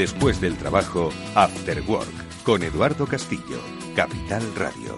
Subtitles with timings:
[0.00, 3.60] Después del trabajo, After Work, con Eduardo Castillo,
[3.94, 4.96] Capital Radio.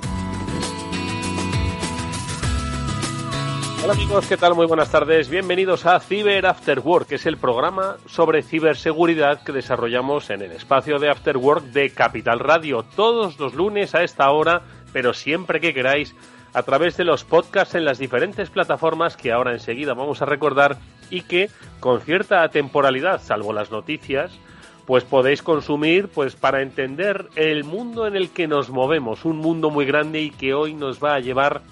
[3.82, 4.54] Hola amigos, ¿qué tal?
[4.54, 5.28] Muy buenas tardes.
[5.28, 10.52] Bienvenidos a Cyber After Work, que es el programa sobre ciberseguridad que desarrollamos en el
[10.52, 15.58] espacio de After Work de Capital Radio, todos los lunes a esta hora, pero siempre
[15.58, 16.14] que queráis,
[16.54, 20.78] a través de los podcasts en las diferentes plataformas que ahora enseguida vamos a recordar
[21.10, 21.50] y que,
[21.80, 24.38] con cierta temporalidad, salvo las noticias,
[24.86, 29.70] pues podéis consumir pues para entender el mundo en el que nos movemos, un mundo
[29.70, 31.62] muy grande y que hoy nos va a llevar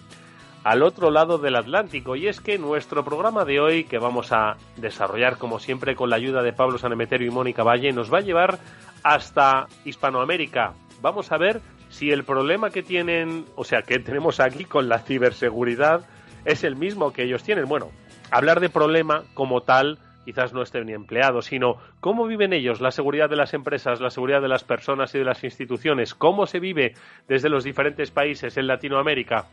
[0.62, 2.16] al otro lado del Atlántico.
[2.16, 6.16] Y es que nuestro programa de hoy, que vamos a desarrollar como siempre con la
[6.16, 8.58] ayuda de Pablo Sanemeterio y Mónica Valle, nos va a llevar
[9.02, 10.74] hasta Hispanoamérica.
[11.00, 15.00] Vamos a ver si el problema que tienen, o sea, que tenemos aquí con la
[15.00, 16.02] ciberseguridad
[16.44, 17.66] es el mismo que ellos tienen.
[17.66, 17.90] Bueno,
[18.30, 22.90] hablar de problema como tal quizás no esté ni empleado, sino cómo viven ellos la
[22.90, 26.60] seguridad de las empresas, la seguridad de las personas y de las instituciones, cómo se
[26.60, 26.94] vive
[27.28, 29.46] desde los diferentes países en Latinoamérica.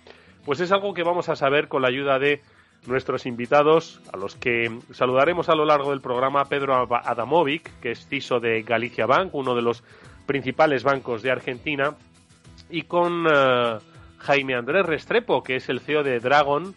[0.46, 2.42] Pues es algo que vamos a saber con la ayuda de
[2.86, 8.08] nuestros invitados, a los que saludaremos a lo largo del programa, Pedro Adamovic, que es
[8.08, 9.84] CISO de Galicia Bank, uno de los
[10.26, 11.96] principales bancos de Argentina,
[12.70, 13.78] y con eh,
[14.20, 16.76] Jaime Andrés Restrepo, que es el CEO de Dragon,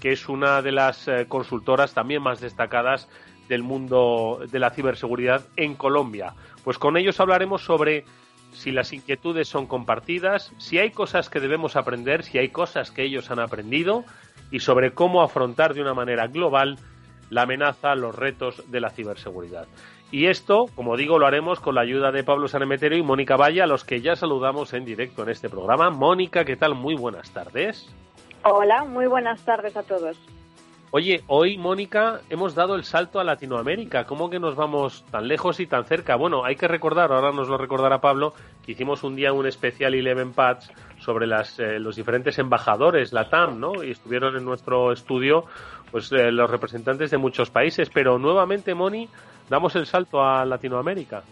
[0.00, 3.08] que es una de las eh, consultoras también más destacadas
[3.50, 6.34] del mundo de la ciberseguridad en Colombia.
[6.62, 8.04] Pues con ellos hablaremos sobre
[8.52, 13.02] si las inquietudes son compartidas, si hay cosas que debemos aprender, si hay cosas que
[13.02, 14.04] ellos han aprendido
[14.52, 16.76] y sobre cómo afrontar de una manera global
[17.28, 19.66] la amenaza, los retos de la ciberseguridad.
[20.12, 23.62] Y esto, como digo, lo haremos con la ayuda de Pablo Sanemeterio y Mónica Valle,
[23.62, 25.90] a los que ya saludamos en directo en este programa.
[25.90, 26.76] Mónica, ¿qué tal?
[26.76, 27.92] Muy buenas tardes.
[28.44, 30.16] Hola, muy buenas tardes a todos.
[30.92, 34.06] Oye, hoy, Mónica, hemos dado el salto a Latinoamérica.
[34.06, 36.16] ¿Cómo que nos vamos tan lejos y tan cerca?
[36.16, 38.34] Bueno, hay que recordar, ahora nos lo recordará Pablo,
[38.66, 43.28] que hicimos un día un especial Eleven Pads sobre las, eh, los diferentes embajadores, la
[43.28, 43.84] TAM, ¿no?
[43.84, 45.44] Y estuvieron en nuestro estudio
[45.92, 47.88] pues eh, los representantes de muchos países.
[47.88, 49.08] Pero nuevamente, Moni,
[49.48, 51.22] damos el salto a Latinoamérica.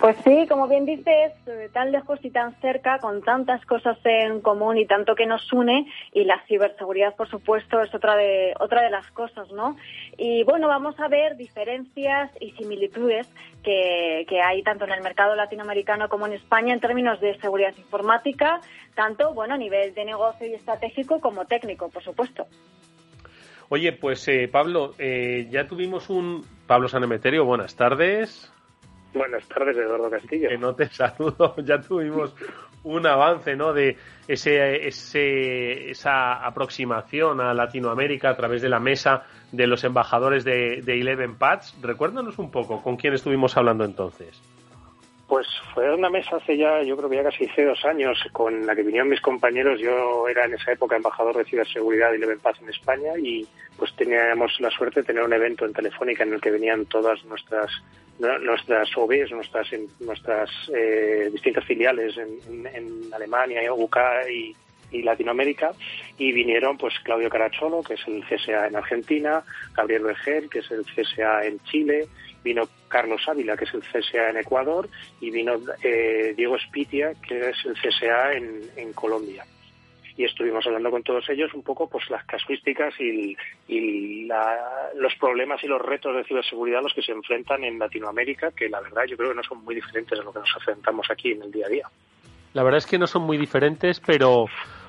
[0.00, 4.40] Pues sí, como bien dices, eh, tan lejos y tan cerca, con tantas cosas en
[4.40, 8.80] común y tanto que nos une, y la ciberseguridad, por supuesto, es otra de, otra
[8.80, 9.76] de las cosas, ¿no?
[10.16, 13.28] Y bueno, vamos a ver diferencias y similitudes
[13.62, 17.74] que, que hay tanto en el mercado latinoamericano como en España en términos de seguridad
[17.76, 18.62] informática,
[18.94, 22.46] tanto, bueno, a nivel de negocio y estratégico como técnico, por supuesto.
[23.68, 26.46] Oye, pues eh, Pablo, eh, ya tuvimos un...
[26.66, 28.50] Pablo Sanemeterio, buenas tardes.
[29.12, 30.48] Buenas tardes, Eduardo Castillo.
[30.48, 32.34] Que no te saludo, ya tuvimos
[32.84, 33.72] un avance, ¿no?
[33.72, 40.44] De ese, ese, esa aproximación a Latinoamérica a través de la mesa de los embajadores
[40.44, 41.76] de, de Eleven Pads.
[41.82, 44.40] Recuérdanos un poco con quién estuvimos hablando entonces.
[45.30, 48.66] Pues fue una mesa hace ya, yo creo que ya casi hace dos años, con
[48.66, 49.78] la que vinieron mis compañeros.
[49.78, 53.94] Yo era en esa época embajador de ciberseguridad y Eleven Paz en España y pues
[53.94, 57.70] teníamos la suerte de tener un evento en Telefónica en el que venían todas nuestras
[58.20, 59.68] nuestras OBs, nuestras
[60.00, 63.96] nuestras eh, distintas filiales en, Alemania, UK
[64.30, 64.54] y,
[64.92, 65.72] y Latinoamérica.
[66.18, 69.42] Y vinieron pues Claudio Caracholo, que es el CSA en Argentina,
[69.74, 72.08] Gabriel Berger, que es el CSA en Chile,
[72.44, 74.88] vino Carlos Ávila, que es el CSA en Ecuador,
[75.20, 79.44] y vino eh, Diego Spitia, que es el CSA en Colombia
[80.20, 85.64] y estuvimos hablando con todos ellos un poco pues las casuísticas y, la, los problemas
[85.64, 89.04] y los retos de ciberseguridad a los que se enfrentan en Latinoamérica, que la verdad
[89.08, 91.50] yo creo que no son muy diferentes a lo que nos enfrentamos aquí en el
[91.50, 91.88] día a día.
[92.52, 94.44] La verdad es que no son muy diferentes, pero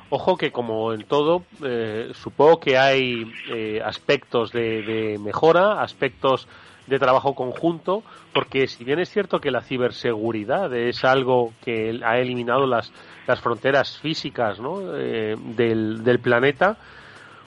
[0.10, 6.50] ojo que como en todo, eh, supongo que hay eh, aspectos de mejora, aspectos
[6.92, 8.04] de trabajo conjunto,
[8.34, 12.92] porque si bien es cierto que la ciberseguridad es algo que ha eliminado las,
[13.28, 14.96] las fronteras físicas ¿no?
[14.96, 16.78] Eh, del, del planeta,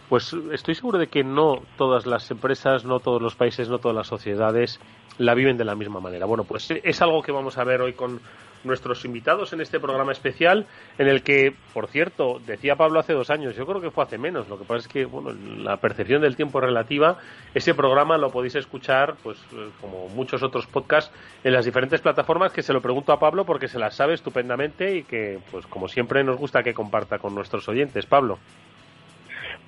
[0.09, 3.97] pues estoy seguro de que no todas las empresas, no todos los países, no todas
[3.97, 4.81] las sociedades
[5.19, 6.27] la viven de la misma manera.
[6.27, 8.21] Bueno, pues es algo que vamos a ver hoy con
[8.65, 10.67] nuestros invitados en este programa especial,
[10.99, 14.19] en el que, por cierto, decía Pablo hace dos años, yo creo que fue hace
[14.19, 17.19] menos, lo que pasa es que, bueno, la percepción del tiempo es relativa,
[17.55, 21.13] ese programa lo podéis escuchar, pues, eh, como muchos otros podcasts,
[21.43, 24.97] en las diferentes plataformas, que se lo pregunto a Pablo porque se las sabe estupendamente
[24.97, 28.07] y que, pues, como siempre, nos gusta que comparta con nuestros oyentes.
[28.07, 28.39] Pablo.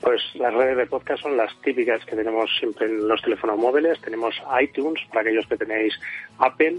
[0.01, 4.01] Pues las redes de podcast son las típicas que tenemos siempre en los teléfonos móviles.
[4.01, 5.99] Tenemos iTunes para aquellos que tenéis
[6.39, 6.79] Apple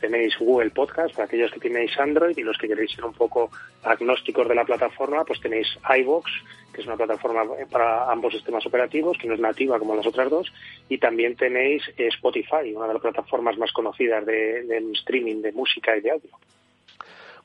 [0.00, 3.50] tenéis Google Podcast para aquellos que tenéis Android y los que queréis ser un poco
[3.82, 5.68] agnósticos de la plataforma, pues tenéis
[5.98, 6.30] iBox,
[6.72, 10.30] que es una plataforma para ambos sistemas operativos, que no es nativa como las otras
[10.30, 10.52] dos,
[10.88, 15.96] y también tenéis Spotify, una de las plataformas más conocidas de, del streaming de música
[15.96, 16.30] y de audio.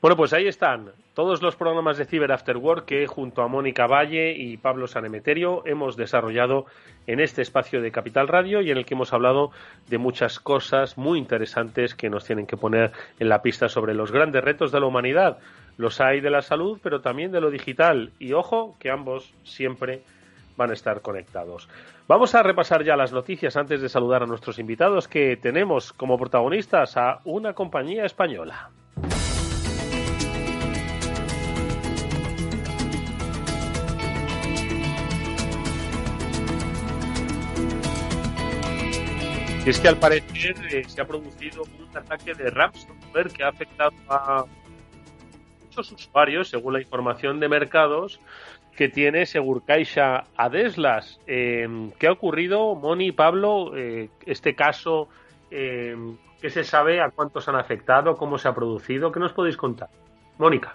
[0.04, 3.88] Bueno, pues ahí están todos los programas de Cyber After Work que junto a Mónica
[3.88, 6.66] Valle y Pablo Sanemeterio hemos desarrollado
[7.08, 9.52] en este espacio de Capital Radio y en el que hemos hablado
[9.88, 14.12] de muchas cosas muy interesantes que nos tienen que poner en la pista sobre los
[14.12, 15.38] grandes retos de la humanidad.
[15.78, 18.12] Los hay de la salud, pero también de lo digital.
[18.20, 20.02] Y ojo, que ambos siempre
[20.58, 21.70] van a estar conectados.
[22.10, 26.18] Vamos a repasar ya las noticias antes de saludar a nuestros invitados que tenemos como
[26.18, 28.70] protagonistas a una compañía española.
[39.66, 43.48] Y es que al parecer eh, se ha producido un ataque de ransomware que ha
[43.48, 44.46] afectado a
[45.62, 48.20] muchos usuarios, según la información de mercados
[48.76, 51.20] que tiene Segurcaixa Adeslas.
[51.28, 53.76] Eh, ¿Qué ha ocurrido, Moni, Pablo?
[53.78, 55.08] Eh, este caso,
[55.52, 55.96] eh,
[56.42, 57.02] ¿qué se sabe?
[57.02, 58.18] ¿A cuántos han afectado?
[58.18, 59.12] ¿Cómo se ha producido?
[59.12, 59.90] ¿Qué nos podéis contar?
[60.38, 60.74] Mónica.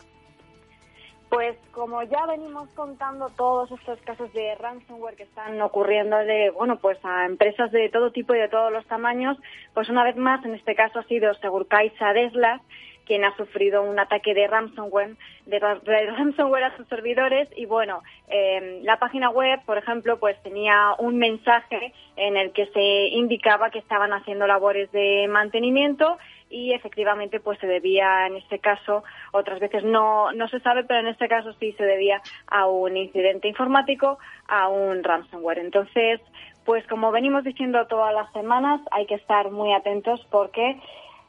[1.31, 6.79] Pues como ya venimos contando todos estos casos de ransomware que están ocurriendo de, bueno,
[6.79, 9.37] pues a empresas de todo tipo y de todos los tamaños,
[9.75, 12.63] pues una vez más, en este caso ha sido Segurcaisa Deslas
[13.09, 15.17] quien ha sufrido un ataque de ransomware,
[15.47, 17.49] de, ransomware a sus servidores.
[17.57, 22.67] Y bueno, em, la página web, por ejemplo, pues tenía un mensaje en el que
[22.67, 26.19] se indicaba que estaban haciendo labores de mantenimiento
[26.51, 31.01] y efectivamente pues se debía en este caso, otras veces no, no se sabe, pero
[31.01, 35.59] en este caso sí se debía a un incidente informático, a un ransomware.
[35.59, 36.21] Entonces,
[36.65, 40.81] pues como venimos diciendo todas las semanas, hay que estar muy atentos porque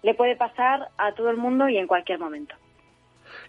[0.02, 2.56] le puede pasar a todo el mundo y en cualquier momento.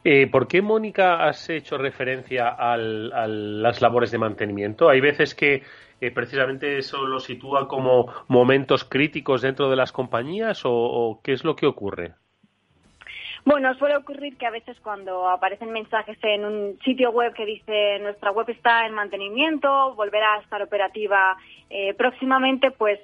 [0.02, 4.88] Eh, ¿Por qué, Mónica, has hecho referencia a las labores de mantenimiento?
[4.88, 5.62] Hay veces que
[6.10, 11.54] precisamente eso lo sitúa como momentos críticos dentro de las compañías o, qué es lo
[11.54, 12.14] que ocurre?
[13.44, 17.98] Bueno, suele ocurrir que a veces cuando aparecen mensajes en un sitio web que dice
[18.00, 21.36] nuestra web está en mantenimiento, volverá a estar operativa
[21.70, 22.98] eh, próximamente, pues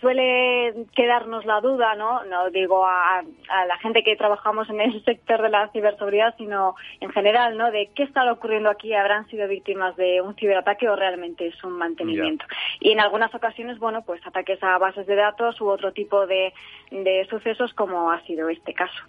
[0.00, 2.24] suele quedarnos la duda, ¿no?
[2.24, 3.22] No digo a,
[3.66, 7.70] la gente que trabajamos en el sector de la ciberseguridad, sino en general, ¿no?
[7.70, 11.72] De qué está ocurriendo aquí, habrán sido víctimas de un ciberataque o realmente es un
[11.72, 12.44] mantenimiento.
[12.80, 16.52] Y en algunas ocasiones, bueno, pues ataques a bases de datos u otro tipo de,
[16.90, 19.02] de sucesos como ha sido este caso.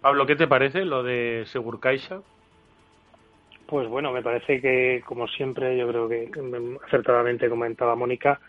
[0.00, 2.20] Pablo, ¿qué te parece lo de Segurcaixa?
[3.66, 6.30] Pues bueno, me parece que, como siempre, yo creo que
[6.86, 8.40] acertadamente comentaba Mónica,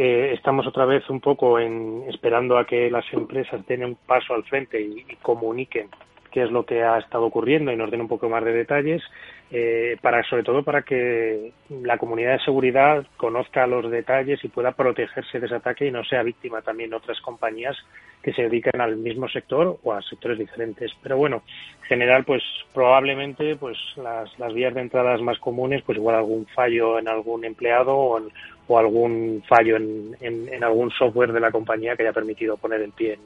[0.00, 4.32] eh, estamos otra vez un poco en, esperando a que las empresas den un paso
[4.32, 5.88] al frente y, comuniquen
[6.28, 9.02] qué es lo que ha estado ocurriendo y nos den un poco más de detalles,
[9.50, 14.72] eh, para sobre todo para que la comunidad de seguridad conozca los detalles y pueda
[14.72, 17.76] protegerse de ese ataque y no sea víctima también otras compañías
[18.22, 20.92] que se dedican al mismo sector o a sectores diferentes.
[21.02, 21.42] Pero bueno,
[21.82, 22.42] en general, pues
[22.74, 27.44] probablemente pues las, las vías de entradas más comunes, pues igual algún fallo en algún
[27.44, 28.20] empleado o,
[28.68, 32.92] o algún fallo en, en, algún software de la compañía que haya permitido poner el
[32.92, 33.18] pie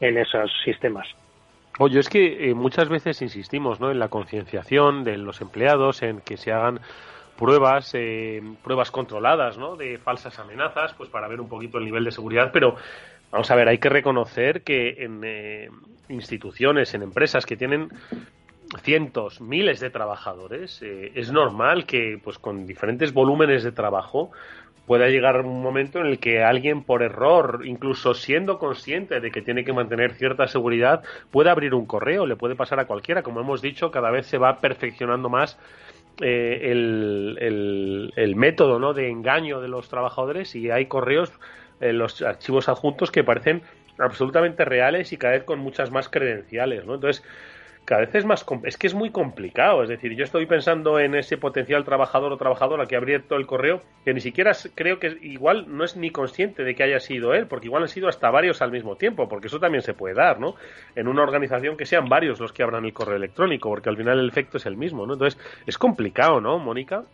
[0.00, 1.08] en, esos sistemas.
[1.78, 3.90] Oye, es que eh, muchas veces insistimos ¿no?
[3.90, 6.78] en la concienciación de los empleados, en que se hagan
[7.36, 9.74] pruebas, eh, pruebas controladas ¿no?
[9.74, 12.76] de falsas amenazas, pues para ver un poquito el nivel de seguridad, pero
[13.32, 15.68] vamos a ver, hay que reconocer que en eh,
[16.08, 17.88] instituciones, en empresas que tienen
[18.82, 24.30] cientos, miles de trabajadores, es normal que pues con diferentes volúmenes de trabajo
[24.86, 29.42] pueda llegar un momento en el que alguien por error, incluso siendo consciente de que
[29.42, 33.22] tiene que mantener cierta seguridad, pueda abrir un correo, le puede pasar a cualquiera.
[33.22, 35.58] Como hemos dicho, cada vez se va perfeccionando más
[36.20, 38.92] eh, el, el, método ¿no?
[38.92, 41.32] de engaño de los trabajadores y hay correos
[41.80, 43.62] en los archivos adjuntos que parecen
[43.98, 46.84] absolutamente reales y cada vez con muchas más credenciales.
[46.84, 46.94] ¿no?
[46.94, 47.24] Entonces,
[47.84, 51.14] cada vez es más es que es muy complicado es decir yo estoy pensando en
[51.14, 55.18] ese potencial trabajador o trabajadora que ha abierto el correo que ni siquiera creo que
[55.22, 58.30] igual no es ni consciente de que haya sido él porque igual han sido hasta
[58.30, 60.54] varios al mismo tiempo porque eso también se puede dar no
[60.94, 64.18] en una organización que sean varios los que abran el correo electrónico porque al final
[64.18, 67.04] el efecto es el mismo no entonces es complicado no Mónica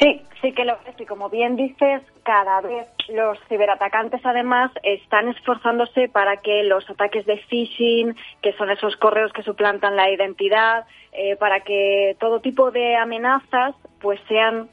[0.00, 1.00] Sí, sí que lo es.
[1.00, 7.26] Y como bien dices, cada vez los ciberatacantes además están esforzándose para que los ataques
[7.26, 12.70] de phishing, que son esos correos que suplantan la identidad, eh, para que todo tipo
[12.70, 14.68] de amenazas pues sean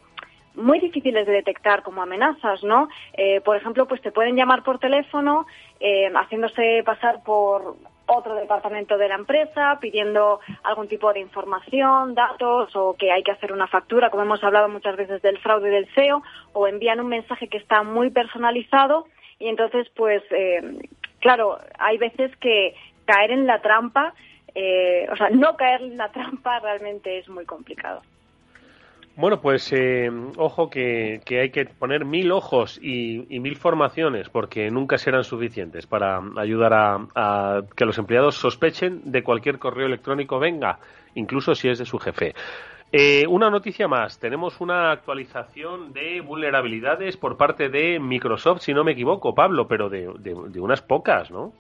[0.54, 2.88] muy difíciles de detectar como amenazas, ¿no?
[3.14, 5.46] Eh, por ejemplo, pues te pueden llamar por teléfono
[5.80, 7.76] eh, haciéndose pasar por
[8.08, 13.32] otro departamento de la empresa pidiendo algún tipo de información, datos o que hay que
[13.32, 16.22] hacer una factura, como hemos hablado muchas veces del fraude del SEO,
[16.54, 19.08] o envían un mensaje que está muy personalizado
[19.40, 20.62] y entonces, pues, eh,
[21.20, 24.14] claro, hay veces que caer en la trampa,
[24.54, 28.02] eh, o sea, no caer en la trampa realmente es muy complicado.
[29.18, 34.98] Bueno, pues eh, ojo que, hay que poner mil ojos y, mil formaciones porque nunca
[34.98, 36.74] serán suficientes para ayudar
[37.16, 40.80] a, que los empleados sospechen de cualquier correo electrónico venga,
[41.14, 42.36] incluso si es de su jefe.
[42.92, 44.20] Eh, una noticia más.
[44.20, 49.90] Tenemos una actualización de vulnerabilidades por parte de Microsoft, si no me equivoco, Pablo, pero
[49.90, 51.54] de, de unas pocas, ¿no?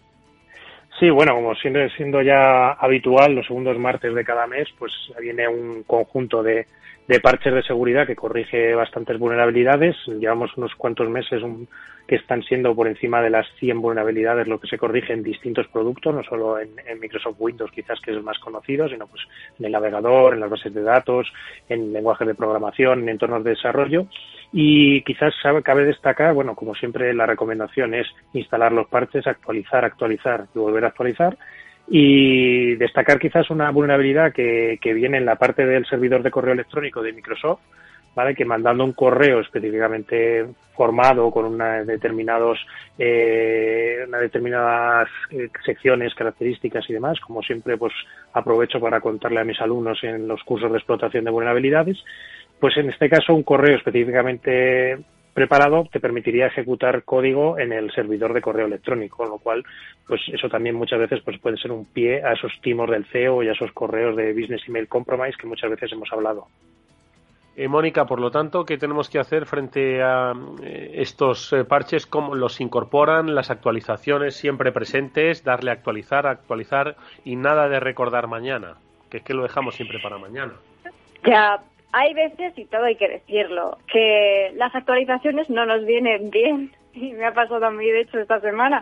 [1.00, 5.48] Sí, bueno, como siendo, siendo ya habitual, los segundos martes de cada mes, pues viene
[5.48, 6.68] un conjunto de,
[7.08, 9.96] de parches de seguridad que corrige bastantes vulnerabilidades.
[10.08, 11.44] Llevamos unos cuantos meses
[12.08, 15.68] que están siendo por encima de las 100 vulnerabilidades lo que se corrige en distintos
[15.68, 19.22] productos, no solo en, Microsoft Windows quizás que es el más conocido, sino pues
[19.60, 21.32] en el navegador, en las bases de datos,
[21.70, 24.08] en lenguajes de programación, en entornos de desarrollo.
[24.57, 25.33] Y quizás
[25.65, 30.85] cabe destacar, bueno, como siempre la recomendación es instalar los parches, actualizar, actualizar y volver
[30.85, 31.38] a actualizar
[31.89, 36.53] y destacar quizás una vulnerabilidad que, que viene en la parte del servidor de correo
[36.53, 37.59] electrónico de Microsoft,
[38.15, 38.33] ¿vale?
[38.33, 42.57] que mandando un correo específicamente formado con una determinados
[42.97, 47.93] eh, determinadas eh, secciones características y demás como siempre pues
[48.33, 51.97] aprovecho para contarle a mis alumnos en los cursos de explotación de vulnerabilidades
[52.59, 54.97] pues en este caso un correo específicamente
[55.35, 59.65] preparado te permitiría ejecutar código en el servidor de correo electrónico, con lo cual,
[60.07, 63.43] pues eso también muchas veces pues puede ser un pie a esos timos del CEO
[63.43, 66.47] y a esos correos de Business Email Compromise que muchas veces hemos hablado.
[67.57, 72.05] Eh, Mónica, por lo tanto, ¿qué tenemos que hacer frente a eh, estos eh, parches?
[72.05, 73.35] ¿Cómo los incorporan?
[73.35, 76.95] Las actualizaciones siempre presentes, darle a actualizar, actualizar
[77.25, 78.75] y nada de recordar mañana,
[79.09, 80.53] que es que lo dejamos siempre para mañana.
[81.25, 81.62] Ya,
[81.98, 86.72] hay veces, y todo hay que decirlo, que las actualizaciones no nos vienen bien.
[86.96, 88.82] Y me ha pasado a mí, de hecho, esta semana.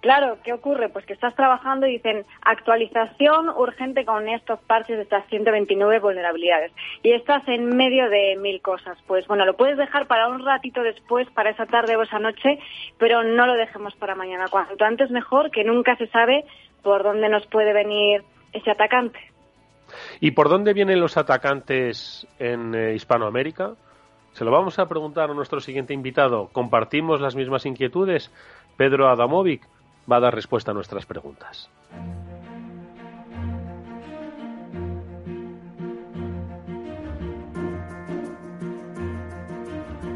[0.00, 0.88] Claro, ¿qué ocurre?
[0.88, 6.72] Pues que estás trabajando y dicen actualización urgente con estos parches de estas 129 vulnerabilidades.
[7.04, 8.98] Y estás en medio de mil cosas.
[9.06, 12.58] Pues bueno, lo puedes dejar para un ratito después, para esa tarde o esa noche,
[12.98, 14.46] pero no lo dejemos para mañana.
[14.50, 16.44] Cuanto antes mejor, que nunca se sabe
[16.82, 19.31] por dónde nos puede venir ese atacante.
[20.20, 23.74] ¿Y por dónde vienen los atacantes en eh, Hispanoamérica?
[24.32, 26.48] Se lo vamos a preguntar a nuestro siguiente invitado.
[26.52, 28.30] ¿Compartimos las mismas inquietudes?
[28.76, 29.66] Pedro Adamovic
[30.10, 31.68] va a dar respuesta a nuestras preguntas.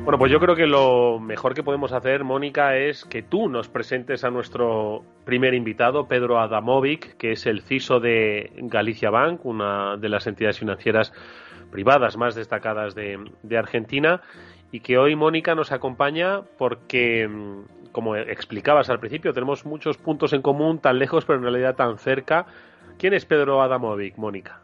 [0.07, 3.67] Bueno, pues yo creo que lo mejor que podemos hacer, Mónica, es que tú nos
[3.67, 9.97] presentes a nuestro primer invitado, Pedro Adamovic, que es el CISO de Galicia Bank, una
[9.97, 11.13] de las entidades financieras
[11.73, 13.19] privadas más destacadas de,
[13.59, 14.23] Argentina,
[14.71, 17.29] y que hoy Mónica nos acompaña porque,
[17.91, 21.99] como explicabas al principio, tenemos muchos puntos en común, tan lejos pero en realidad tan
[21.99, 22.47] cerca.
[22.97, 24.61] ¿Quién es Pedro Adamovic, Mónica?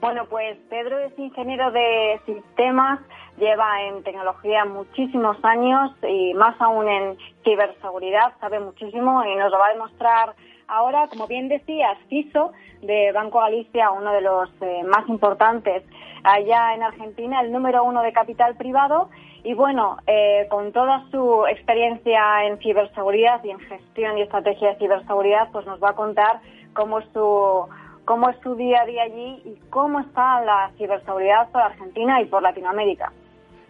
[0.00, 3.00] Bueno, pues Pedro es ingeniero de sistemas,
[3.36, 9.58] lleva en tecnología muchísimos años y más aún en ciberseguridad, sabe muchísimo y nos lo
[9.58, 10.34] va a demostrar
[10.68, 15.82] ahora, como bien decías, CISO de Banco Galicia, uno de los eh, más importantes
[16.24, 19.10] allá en Argentina, el número uno de capital privado.
[19.42, 24.76] Y bueno, eh, con toda su experiencia en ciberseguridad y en gestión y estrategia de
[24.76, 26.40] ciberseguridad, pues nos va a contar
[26.74, 27.66] cómo su
[28.10, 32.24] cómo es su día a día allí y cómo está la ciberseguridad por Argentina y
[32.24, 33.12] por Latinoamérica.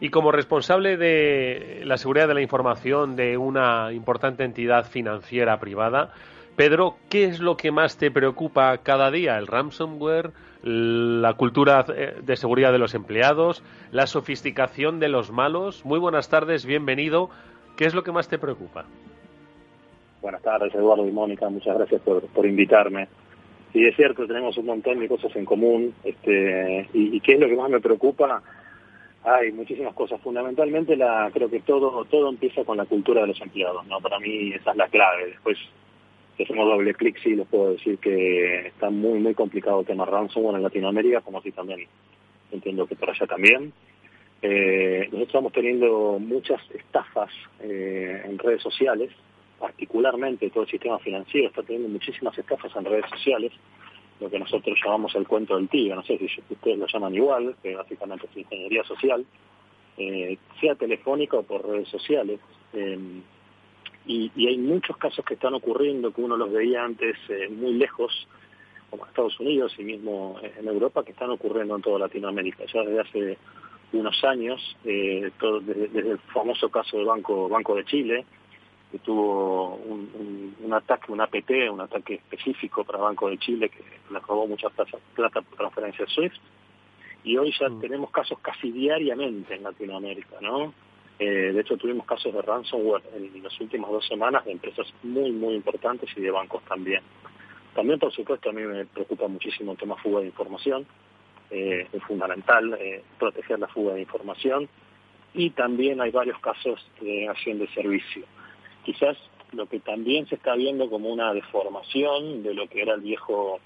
[0.01, 6.15] Y como responsable de la seguridad de la información de una importante entidad financiera privada,
[6.57, 9.37] Pedro, ¿qué es lo que más te preocupa cada día?
[9.37, 10.31] ¿El ransomware?
[10.63, 13.63] ¿La cultura de seguridad de los empleados?
[13.93, 15.85] ¿La sofisticación de los malos?
[15.85, 17.29] Muy buenas tardes, bienvenido.
[17.77, 18.87] ¿Qué es lo que más te preocupa?
[20.23, 21.47] Buenas tardes, Eduardo y Mónica.
[21.51, 23.07] Muchas gracias por, por invitarme.
[23.73, 25.95] Sí, es cierto, tenemos un montón de cosas en común.
[26.03, 28.43] Este, y, qué es lo que más me preocupa?
[29.23, 30.21] Hay muchísimas cosas.
[30.21, 33.87] Fundamentalmente, la, creo que todo todo empieza con la cultura de los empleados.
[33.87, 35.27] no Para mí esa es la clave.
[35.27, 35.59] Después,
[36.37, 40.05] si hacemos doble clic, sí les puedo decir que está muy, muy complicado el tema
[40.05, 41.87] ransomware en Latinoamérica, como así también
[42.51, 43.73] entiendo que por allá también.
[44.43, 49.13] Eh, nosotros estamos teniendo muchas estafas eh, en redes sociales
[49.61, 53.53] particularmente todo el sistema financiero está teniendo muchísimas estafas en redes sociales,
[54.19, 57.55] lo que nosotros llamamos el cuento del tío, no sé si ustedes lo llaman igual,
[57.63, 59.25] que básicamente es ingeniería social,
[59.99, 62.41] eh, sea telefónica o por redes sociales.
[62.73, 63.23] Em,
[64.07, 67.75] y, y, hay muchos casos que están ocurriendo que uno los veía antes eh, muy
[67.75, 68.27] lejos,
[68.89, 72.65] como en Estados Unidos y mismo en Europa, que están ocurriendo en toda Latinoamérica.
[72.73, 73.39] Ya desde hace
[73.93, 78.25] unos años, eh, todo, desde, desde, el famoso caso del Banco, Banco de Chile,
[78.91, 83.69] que tuvo un, un, un, ataque, un APT, un ataque específico para Banco de Chile
[83.69, 86.41] que le robó mucha plata, plata por transferencia SWIFT.
[87.23, 87.81] Y hoy ya mm.
[87.81, 90.73] tenemos casos casi diariamente en Latinoamérica, ¿no?
[91.19, 95.31] Eh, de hecho, tuvimos casos de ransomware en las últimas dos semanas de empresas muy,
[95.31, 97.03] muy importantes y de bancos también.
[97.75, 100.87] También, por supuesto, a mí me preocupa muchísimo el tema fuga de información.
[101.51, 104.69] Eh, es fundamental eh, proteger la fuga de información.
[105.35, 108.25] Y también hay varios casos de acción de servicio.
[108.91, 109.17] Quizás
[109.53, 113.61] lo que también se está viendo como una deformación de lo que era el viejo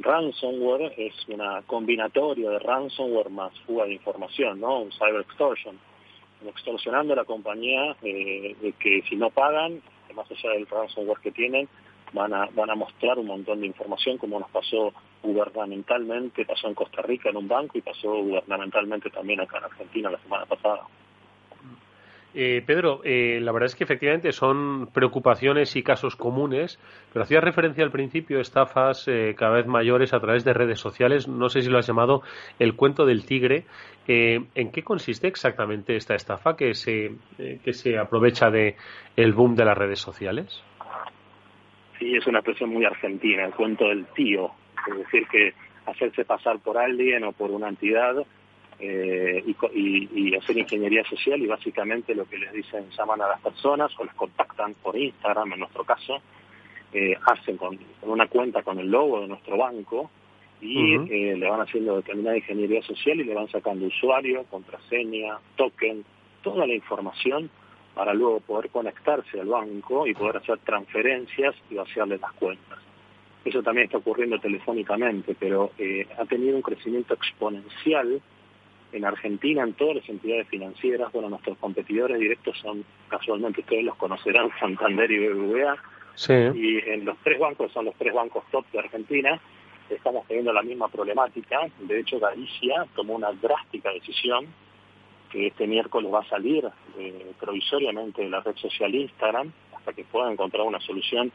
[0.00, 4.80] ransomware es una combinatoria de ransomware más fuga de información, ¿no?
[4.80, 5.78] Un cyber extortion
[6.46, 9.80] extorsionando a la compañía eh, de que si no pagan,
[10.14, 11.66] más allá del ransomware que tienen,
[12.12, 14.92] van a, van a mostrar un montón de información como nos pasó
[15.22, 20.10] gubernamentalmente, pasó en Costa Rica en un banco y pasó gubernamentalmente también acá en Argentina
[20.10, 20.82] la semana pasada.
[22.38, 26.78] Eh, Pedro, eh, la verdad es que efectivamente son preocupaciones y casos comunes,
[27.10, 31.26] pero hacía referencia al principio estafas eh, cada vez mayores a través de redes sociales.
[31.28, 32.20] No sé si lo has llamado
[32.58, 33.64] el cuento del tigre.
[34.06, 38.76] Eh, ¿En qué consiste exactamente esta estafa que se, eh, que se aprovecha de
[39.16, 40.62] el boom de las redes sociales?
[41.98, 44.50] Sí, es una expresión muy argentina, el cuento del tío.
[44.86, 45.54] Es decir, que
[45.86, 48.26] hacerse pasar por alguien o por una entidad
[48.78, 53.28] eh, y, y, y, hacer ingeniería social y básicamente lo que les dicen, llaman a
[53.28, 56.20] las personas o les contactan por Instagram en nuestro caso,
[56.92, 60.10] eh, hacen con, con, una cuenta con el logo de nuestro banco
[60.60, 61.10] y uh -huh.
[61.10, 66.04] eh, le van haciendo determinada ingeniería social y le van sacando usuario, contraseña, token,
[66.42, 67.50] toda la información
[67.94, 72.78] para luego poder conectarse al banco y poder hacer transferencias y vaciarle las cuentas.
[73.44, 78.20] Eso también está ocurriendo telefónicamente, pero eh, ha tenido un crecimiento exponencial
[78.92, 83.96] en Argentina, en todas las entidades financieras, bueno, nuestros competidores directos son, casualmente ustedes los
[83.96, 85.76] conocerán, Santander y BBVA,
[86.14, 86.32] sí.
[86.32, 89.40] y en los tres bancos, son los tres bancos top de Argentina,
[89.90, 91.60] estamos teniendo la misma problemática.
[91.80, 94.46] De hecho, Galicia tomó una drástica decisión
[95.30, 96.68] que este miércoles va a salir
[96.98, 101.32] eh, provisoriamente de la red social Instagram hasta que pueda encontrar una solución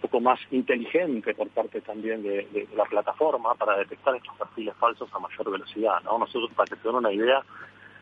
[0.00, 4.74] poco más inteligente por parte también de, de, de la plataforma para detectar estos perfiles
[4.76, 6.02] falsos a mayor velocidad.
[6.04, 6.18] ¿no?
[6.18, 7.42] Nosotros, para que se den una idea,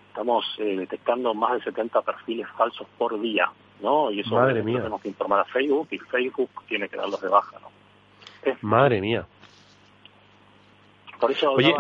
[0.09, 3.51] estamos eh, detectando más de 70 perfiles falsos por día,
[3.83, 4.11] ¿no?
[4.11, 4.79] Y eso Madre mía.
[4.79, 7.69] tenemos que informar a Facebook y Facebook tiene que darlos de baja, ¿no?
[8.43, 9.27] Es, Madre mía.
[11.21, 11.75] Por eso Oye,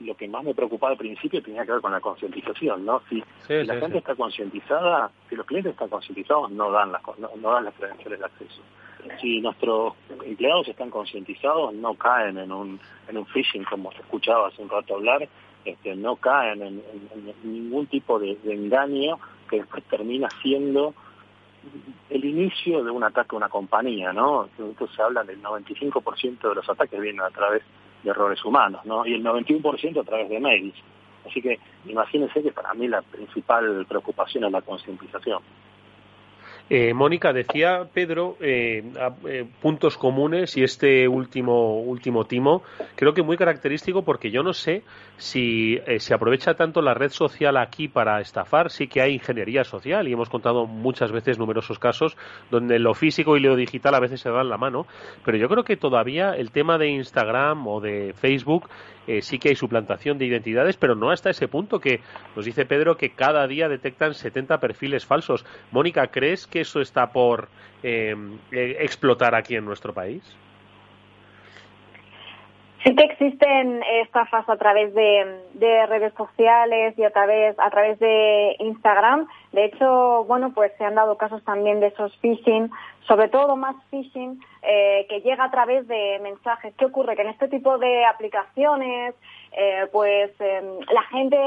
[0.00, 3.00] lo que más me preocupaba al principio tenía que ver con la concientización, ¿no?
[3.08, 3.98] Si, sí, si la sí, gente sí.
[3.98, 8.18] está concientizada, si los clientes están concientizados, no dan las no, no dan las credenciales
[8.18, 8.62] de acceso.
[9.20, 14.48] Si nuestros empleados están concientizados, no caen en un en un phishing como se escuchaba
[14.48, 15.28] hace un rato hablar,
[15.64, 16.82] este, no caen en,
[17.44, 20.94] ningún tipo de, de engaño que después termina siendo
[22.10, 24.48] el inicio de un ataque a una compañía, ¿no?
[24.58, 27.62] Entonces se habla del 95% de los ataques vienen a través
[28.02, 29.04] de errores humanos, ¿no?
[29.06, 30.74] Y el 91% a través de mails.
[31.28, 35.42] Así que imagínense que para mí la principal preocupación es la concientización.
[36.68, 38.82] Eh, Mónica, decía Pedro eh,
[39.28, 42.64] eh, puntos comunes y este último, último timo
[42.96, 44.82] creo que muy característico porque yo no sé
[45.16, 49.62] si eh, se aprovecha tanto la red social aquí para estafar, sí que hay ingeniería
[49.62, 52.16] social y hemos contado muchas veces numerosos casos
[52.50, 54.88] donde lo físico y lo digital a veces se dan la mano,
[55.24, 58.68] pero yo creo que todavía el tema de Instagram o de Facebook
[59.06, 62.00] eh, sí que hay suplantación de identidades, pero no hasta ese punto que
[62.34, 65.44] nos dice Pedro que cada día detectan 70 perfiles falsos.
[65.70, 67.48] Mónica, ¿crees que eso está por
[67.82, 68.14] eh,
[68.52, 70.22] explotar aquí en nuestro país?
[72.86, 77.98] Sí que existen estafas a través de, de, redes sociales y a través, a través
[77.98, 79.26] de Instagram.
[79.56, 82.70] De hecho, bueno, pues se han dado casos también de esos phishing,
[83.08, 86.74] sobre todo más phishing, eh, que llega a través de mensajes.
[86.76, 87.16] ¿Qué ocurre?
[87.16, 89.14] Que en este tipo de aplicaciones,
[89.52, 91.38] eh, pues eh, la gente,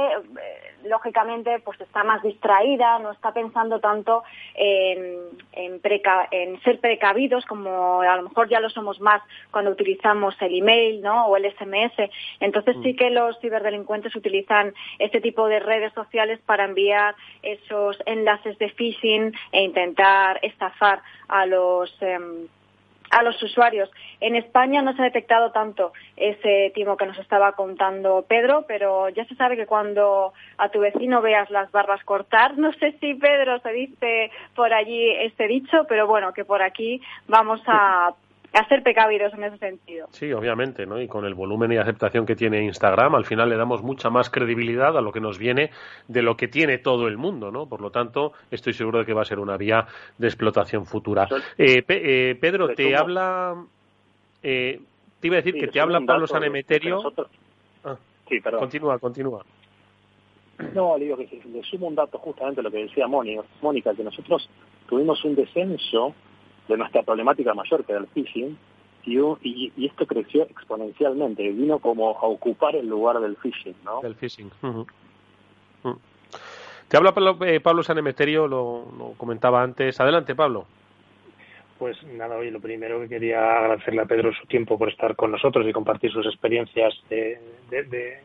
[0.86, 4.24] lógicamente, pues está más distraída, no está pensando tanto
[4.56, 5.18] en,
[5.52, 10.36] en, preca en ser precavidos, como a lo mejor ya lo somos más cuando utilizamos
[10.42, 11.28] el email, ¿no?
[11.28, 12.10] O el SMS.
[12.40, 18.58] Entonces sí que los ciberdelincuentes utilizan este tipo de redes sociales para enviar esos enlaces
[18.58, 22.48] de phishing e intentar estafar a los eh,
[23.12, 23.90] a los usuarios.
[24.20, 29.10] En España no se ha detectado tanto ese timo que nos estaba contando Pedro, pero
[29.10, 33.16] ya se sabe que cuando a tu vecino veas las barbas cortar, no sé si
[33.16, 38.14] Pedro se dice por allí este dicho, pero bueno, que por aquí vamos a
[38.54, 40.08] a ser precavidos en ese sentido.
[40.12, 41.00] Sí, obviamente, ¿no?
[41.00, 44.30] Y con el volumen y aceptación que tiene Instagram, al final le damos mucha más
[44.30, 45.72] credibilidad a lo que nos viene
[46.08, 47.68] de lo que tiene todo el mundo, ¿no?
[47.68, 49.86] Por lo tanto, estoy seguro de que va a ser una vía
[50.18, 51.28] de explotación futura.
[51.58, 53.56] Eh, eh, Pedro, te habla...
[54.42, 54.80] Eh,
[55.20, 57.02] te iba a decir que te habla Pablo Sanemeterio...
[57.84, 58.62] Ah, sí, perdón.
[58.62, 59.46] Continúa, continúa.
[60.74, 63.94] No, le digo que le sumo un dato justamente a lo que decía Mónica, Mónica,
[63.94, 64.50] que nosotros
[64.88, 66.14] tuvimos un descenso
[66.70, 68.58] de nuestra problemática mayor, que era el phishing,
[69.06, 74.02] y, esto creció exponencialmente, vino como a ocupar el lugar del phishing, ¿no?
[74.02, 74.52] Del phishing.
[76.88, 80.00] Te habla Pablo, eh, Pablo Sanemeterio, lo, lo, comentaba antes.
[80.00, 80.66] Adelante, Pablo.
[81.80, 85.32] Pues nada, hoy lo primero que quería agradecerle a Pedro su tiempo por estar con
[85.32, 87.40] nosotros y compartir sus experiencias de,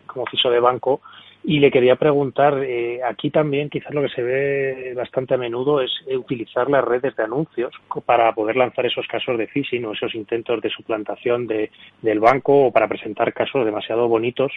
[0.07, 1.01] como CISO de banco.
[1.45, 5.81] Y le quería preguntar, eh, aquí también quizás lo que se ve bastante a menudo
[5.81, 7.73] es utilizar las redes de anuncios
[8.05, 11.71] para poder lanzar esos casos de phishing o esos intentos de suplantación de,
[12.03, 14.51] del banco o para presentar casos demasiado bonitos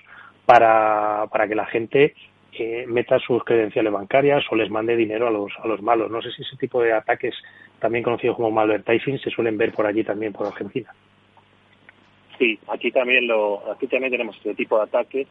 [0.48, 2.16] para, para que la gente
[2.60, 6.12] eh, meta sus credenciales bancarias o les mande dinero a los, a los malos.
[6.12, 7.36] No sé si ese tipo de ataques,
[7.80, 10.94] también conocidos como malvertising, se suelen ver por allí también, por Argentina.
[12.38, 15.28] Sí, aquí también, lo, aquí también tenemos ese tipo de ataques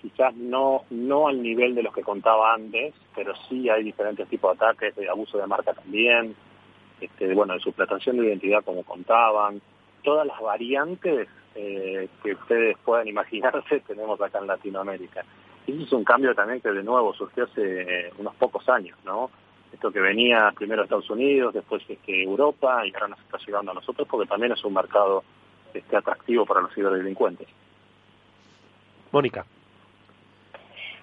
[0.00, 4.56] quizás no, no al nivel de los que contaba antes, pero sí hay diferentes tipos
[4.56, 6.34] de ataques, de abuso de marca también,
[7.00, 9.60] este, bueno, de suplantación de identidad como contaban,
[10.02, 15.24] todas las variantes eh, que ustedes puedan imaginarse tenemos acá en Latinoamérica.
[15.68, 19.30] Y eso es un cambio también que de nuevo surgió hace unos pocos años, ¿no?
[19.70, 23.72] Esto que venía primero a Estados Unidos, después este, Europa y ahora nos está llegando
[23.72, 25.22] a nosotros porque también es un mercado
[25.74, 27.46] este, atractivo para los ciberdelincuentes.
[29.12, 29.44] Mónica.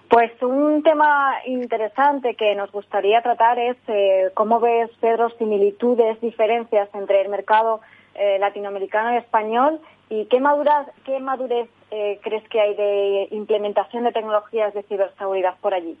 [0.08, 6.88] Pues un tema interesante que nos gustaría tratar es eh, cómo ves, Pedro, similitudes, diferencias
[6.92, 7.82] entre el mercado
[8.16, 14.04] eh, latinoamericano y español y qué, madurez, qué madurez eh, crees que hay de implementación
[14.04, 15.96] de tecnologías de ciberseguridad por allí.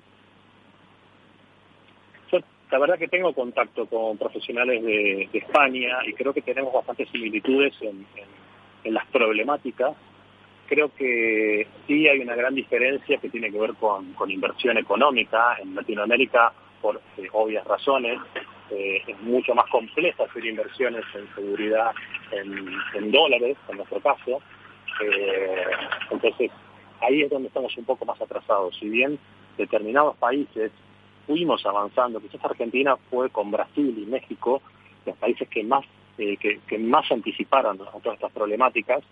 [2.68, 7.72] La verdad que tengo contacto con profesionales de, España y creo que tenemos bastantes similitudes
[7.80, 9.94] en las problemáticas
[10.66, 15.56] creo que sí hay una gran diferencia que tiene que ver con, inversión económica.
[15.62, 18.18] En Latinoamérica, por eh, obvias razones,
[18.70, 21.92] eh, es mucho más complejo hacer inversiones en seguridad
[22.32, 24.42] en, dólares, en nuestro caso.
[25.02, 25.64] Eh,
[26.10, 26.50] entonces,
[27.00, 28.76] ahí es donde estamos un poco más atrasados.
[28.78, 29.18] Si bien
[29.56, 30.72] determinados países
[31.26, 34.62] fuimos avanzando, quizás Argentina fue con Brasil y México
[35.04, 35.84] los países que más,
[36.16, 39.02] que, que más anticiparon a todas estas problemáticas,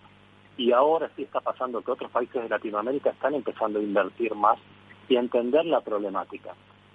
[0.57, 4.57] y ahora sí está pasando que otros países de Latinoamérica están empezando a invertir más
[5.09, 6.53] y a entender la problemática.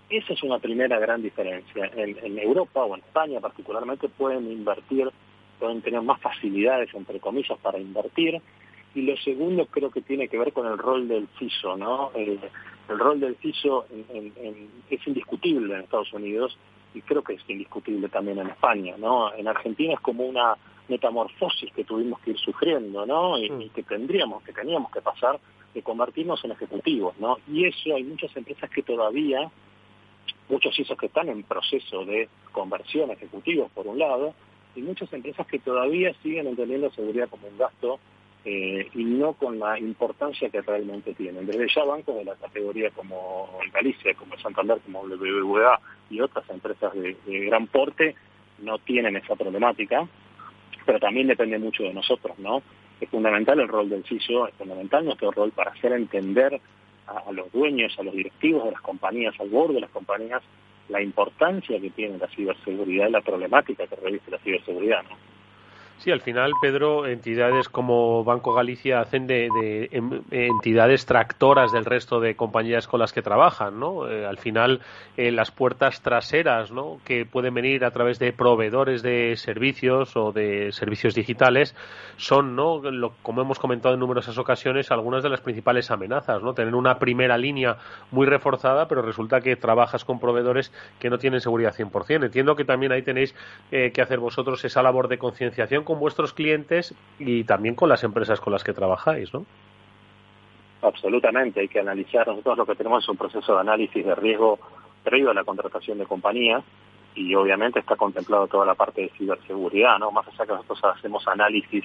[0.08, 1.90] Esa es una primera gran diferencia.
[1.94, 5.08] En, Europa o en España particularmente pueden invertir,
[5.58, 8.40] pueden tener más facilidades, entre comillas, para invertir.
[8.94, 12.10] Y lo segundo creo que tiene que ver con el rol del CISO, ¿no?
[12.14, 12.40] El,
[12.88, 13.86] rol del CISO
[14.90, 16.58] es indiscutible en Estados Unidos
[16.92, 19.32] y creo que es indiscutible también en España, ¿no?
[19.34, 20.56] En Argentina es como una
[20.88, 23.38] metamorfosis que tuvimos que ir sufriendo, ¿no?
[23.38, 23.70] Y, mm.
[23.70, 25.38] que tendríamos, que teníamos que pasar
[25.72, 27.38] de convertirnos en ejecutivos, ¿no?
[27.46, 29.50] Y eso hay muchas empresas que todavía,
[30.48, 34.34] muchos ISOs que están en proceso de conversión ejecutivos por un lado,
[34.74, 38.00] y muchas empresas que todavía siguen entendiendo seguridad como un gasto
[38.44, 41.46] eh, y no con la importancia que realmente tienen.
[41.46, 46.92] Desde ya bancos de la categoría como Galicia, como Santander, como BBVA y otras empresas
[46.94, 48.14] de gran porte
[48.58, 50.06] no tienen esa problemática
[50.90, 52.62] pero también depende mucho de nosotros, ¿no?
[53.00, 56.60] Es fundamental el rol del CISO, es fundamental nuestro rol para hacer entender
[57.06, 60.42] a, los dueños, a los directivos de las compañías, al borde de las compañías,
[60.88, 65.29] la importancia que tiene la ciberseguridad y la problemática que reviste la ciberseguridad, ¿no?
[66.00, 69.48] Sí, al final, Pedro, entidades como Banco Galicia hacen de,
[69.92, 74.08] em, entidades tractoras del resto de compañías con las que trabajan, ¿no?
[74.08, 74.80] Eh, al final,
[75.18, 77.00] eh, las puertas traseras, ¿no?
[77.04, 81.76] Que pueden venir a través de proveedores de servicios o de servicios digitales
[82.16, 82.80] son, ¿no?
[83.22, 86.54] como hemos comentado en numerosas ocasiones, algunas de las principales amenazas, ¿no?
[86.54, 87.76] Tener una primera línea
[88.10, 92.24] muy reforzada, pero resulta que trabajas con proveedores que no tienen seguridad 100%.
[92.24, 93.34] Entiendo que también ahí tenéis
[93.70, 98.04] eh, que hacer vosotros esa labor de concienciación con vuestros clientes y también con las
[98.04, 99.44] empresas con las que trabajáis, ¿no?
[100.82, 102.28] Absolutamente, hay que analizar.
[102.28, 104.60] Nosotros lo que tenemos es un proceso de análisis de riesgo
[105.02, 106.62] previo a la contratación de compañía
[107.16, 110.12] y obviamente está contemplado toda la parte de ciberseguridad, ¿no?
[110.12, 111.84] Más allá que nosotros hacemos análisis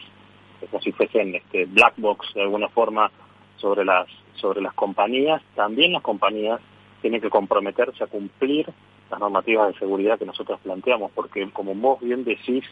[0.70, 3.10] como si fuesen este, black box de alguna forma
[3.58, 6.62] sobre las sobre las compañías, también las compañías
[7.02, 8.68] tienen que comprometerse a cumplir
[9.10, 12.65] las normativas de seguridad que nosotros planteamos, porque como vos bien decís,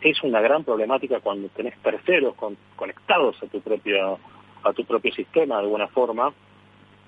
[0.00, 2.34] es una gran problemática cuando tenés terceros
[2.76, 4.18] conectados a tu propio
[4.62, 6.32] a tu propio sistema de alguna forma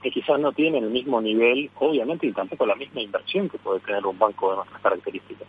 [0.02, 3.80] que quizás no tienen el mismo nivel, obviamente, y tampoco la misma inversión que puede
[3.80, 5.46] tener un banco de nuestras características.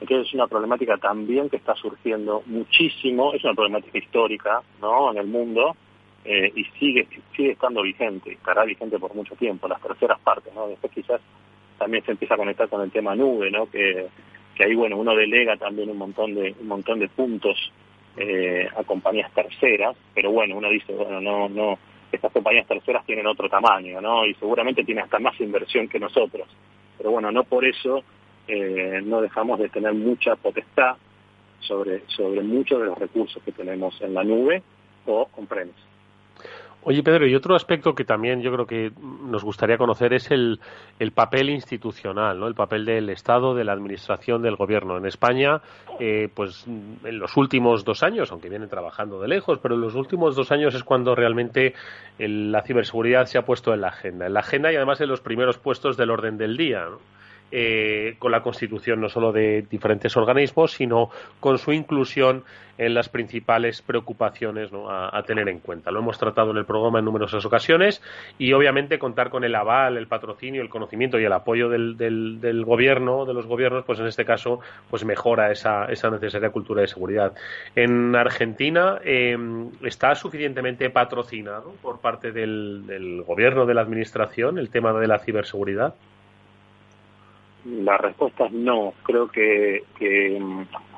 [0.00, 5.10] Entonces es una problemática también que está surgiendo muchísimo, es una problemática histórica ¿no?
[5.10, 5.76] en el mundo
[6.24, 7.06] eh, y sigue
[7.36, 10.52] sigue estando vigente, estará vigente por mucho tiempo, las terceras partes.
[10.54, 10.68] ¿no?
[10.68, 11.20] Después quizás
[11.78, 13.70] también se empieza a conectar con el tema nube, ¿no?
[13.70, 14.08] que,
[14.54, 17.72] que ahí bueno uno delega también un montón de un montón de puntos
[18.16, 21.78] eh, a compañías terceras, pero bueno uno dice bueno no no
[22.14, 24.24] estas compañías terceras tienen otro tamaño, ¿no?
[24.24, 26.48] Y seguramente tienen hasta más inversión que nosotros.
[26.96, 28.04] Pero bueno, no por eso
[28.46, 30.96] eh, no dejamos de tener mucha potestad
[31.60, 34.62] sobre, sobre muchos de los recursos que tenemos en la nube
[35.06, 35.78] o on-premise.
[36.86, 40.60] Oye, Pedro, y otro aspecto que también yo creo que nos gustaría conocer es el,
[40.98, 42.46] el papel institucional, ¿no?
[42.46, 44.98] El papel del Estado, de la Administración, del Gobierno.
[44.98, 45.62] En España,
[45.98, 49.94] eh, pues en los últimos dos años, aunque vienen trabajando de lejos, pero en los
[49.94, 51.74] últimos dos años es cuando realmente
[52.18, 54.26] la ciberseguridad se ha puesto en la agenda.
[54.26, 56.84] En la agenda y además en los primeros puestos del orden del día.
[56.84, 57.13] ¿no?
[57.56, 62.42] Eh, con la constitución no solo de diferentes organismos, sino con su inclusión
[62.78, 65.92] en las principales preocupaciones a, tener en cuenta.
[65.92, 68.02] Lo hemos tratado en el programa en numerosas ocasiones
[68.38, 73.24] y obviamente contar con el aval, el patrocinio, el conocimiento y el apoyo del, gobierno,
[73.24, 74.58] de los gobiernos, pues en este caso,
[74.90, 77.34] pues mejora esa, esa necesaria cultura de seguridad.
[77.76, 79.38] En Argentina eh,
[79.84, 85.94] está suficientemente patrocinado por parte del gobierno, de la administración, el tema de la ciberseguridad.
[87.64, 88.92] La respuesta es no.
[89.04, 90.38] Creo que, que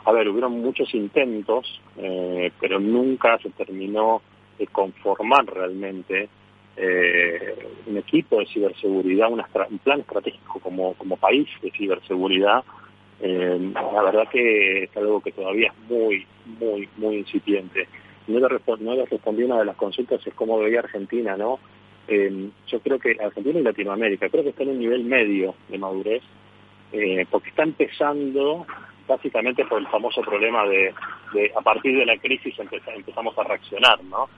[0.04, 4.22] a ver, hubieron muchos intentos, eh, pero nunca se terminó
[4.58, 6.28] de conformar realmente
[6.76, 12.64] eh, un equipo de ciberseguridad, un plan estratégico como, como país de ciberseguridad.
[13.20, 16.26] Eh, la verdad que es algo que todavía es muy,
[16.60, 17.88] muy, muy incipiente.
[18.28, 21.58] No le, no le respondí una de las consultas, es cómo veía Argentina, ¿no?
[22.08, 26.22] yo creo que Argentina y Latinoamérica, creo que está en un nivel medio de madurez
[26.96, 28.66] eh, porque está empezando
[29.06, 30.94] básicamente por el famoso problema de,
[31.54, 34.28] a partir de la crisis empezamos a reaccionar, ¿no?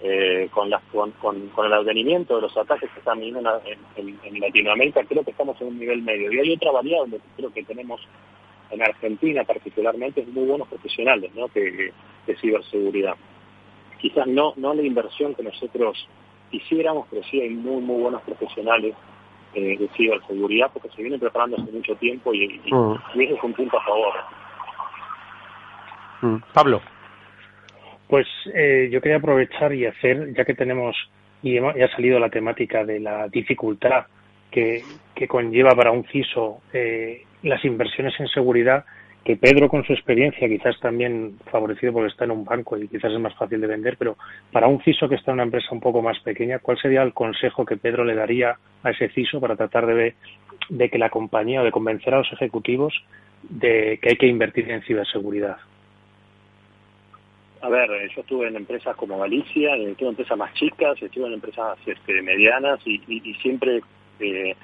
[0.00, 3.60] Eh, con, las, con, con, el advenimiento de los ataques que están viniendo
[3.96, 6.30] en, Latinoamérica, creo que estamos en un nivel medio.
[6.32, 8.00] Y hay otra variable que creo que tenemos
[8.70, 11.48] en Argentina particularmente, es muy buenos profesionales ¿no?
[11.48, 11.92] de
[12.40, 13.16] ciberseguridad.
[13.98, 16.06] Quizás no, no la inversión que nosotros
[16.50, 18.94] quisiéramos, pero sí hay muy, muy buenos profesionales
[19.54, 23.20] eh, de ciberseguridad porque se viene preparando hace mucho tiempo y, y, mm.
[23.20, 24.14] ese es un punto a favor.
[26.22, 26.36] Mm.
[26.52, 26.80] Pablo.
[28.08, 30.96] Pues eh, yo quería aprovechar y hacer, ya que tenemos
[31.42, 34.06] y, ha salido la temática de la dificultad
[34.50, 34.82] que,
[35.14, 38.84] que conlleva para un CISO eh, las inversiones en seguridad,
[39.24, 43.12] que Pedro con su experiencia, quizás también favorecido porque está en un banco y quizás
[43.12, 44.16] es más fácil de vender, pero
[44.52, 47.14] para un CISO que está en una empresa un poco más pequeña, ¿cuál sería el
[47.14, 50.14] consejo que Pedro le daría a ese CISO para tratar de,
[50.68, 52.94] de que la compañía o de convencer a los ejecutivos
[53.42, 55.56] de que hay que invertir en ciberseguridad?
[57.62, 61.32] A ver, yo estuve en empresas como Galicia, estuve en empresas más chicas, estuve en
[61.32, 62.98] empresas este, medianas y,
[63.40, 63.80] siempre
[64.20, 64.54] eh,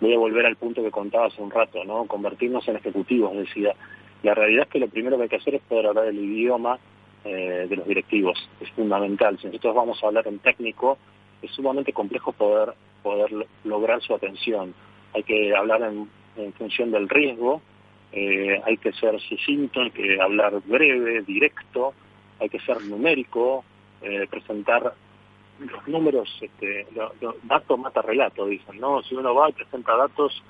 [0.00, 2.06] voy a volver al punto que contaba hace un rato, ¿no?
[2.06, 3.74] Convertirnos en ejecutivos, decía,
[4.22, 6.78] la realidad es que lo primero que hay que hacer es poder hablar el idioma
[7.24, 8.38] eh, de los directivos.
[8.60, 9.38] Es fundamental.
[9.38, 10.98] Si nosotros vamos a hablar en técnico,
[11.42, 14.74] es sumamente complejo poder, poder lograr su atención.
[15.14, 16.08] Hay que hablar en,
[16.54, 17.60] función del riesgo,
[18.12, 21.94] eh, hay que ser sucinto, hay que hablar breve, directo,
[22.38, 23.64] hay que ser numérico,
[24.02, 24.94] eh, presentar
[25.58, 26.86] los números, este,
[27.42, 29.02] datos mata relato, dicen, ¿no?
[29.02, 30.40] Si uno va y presenta datos,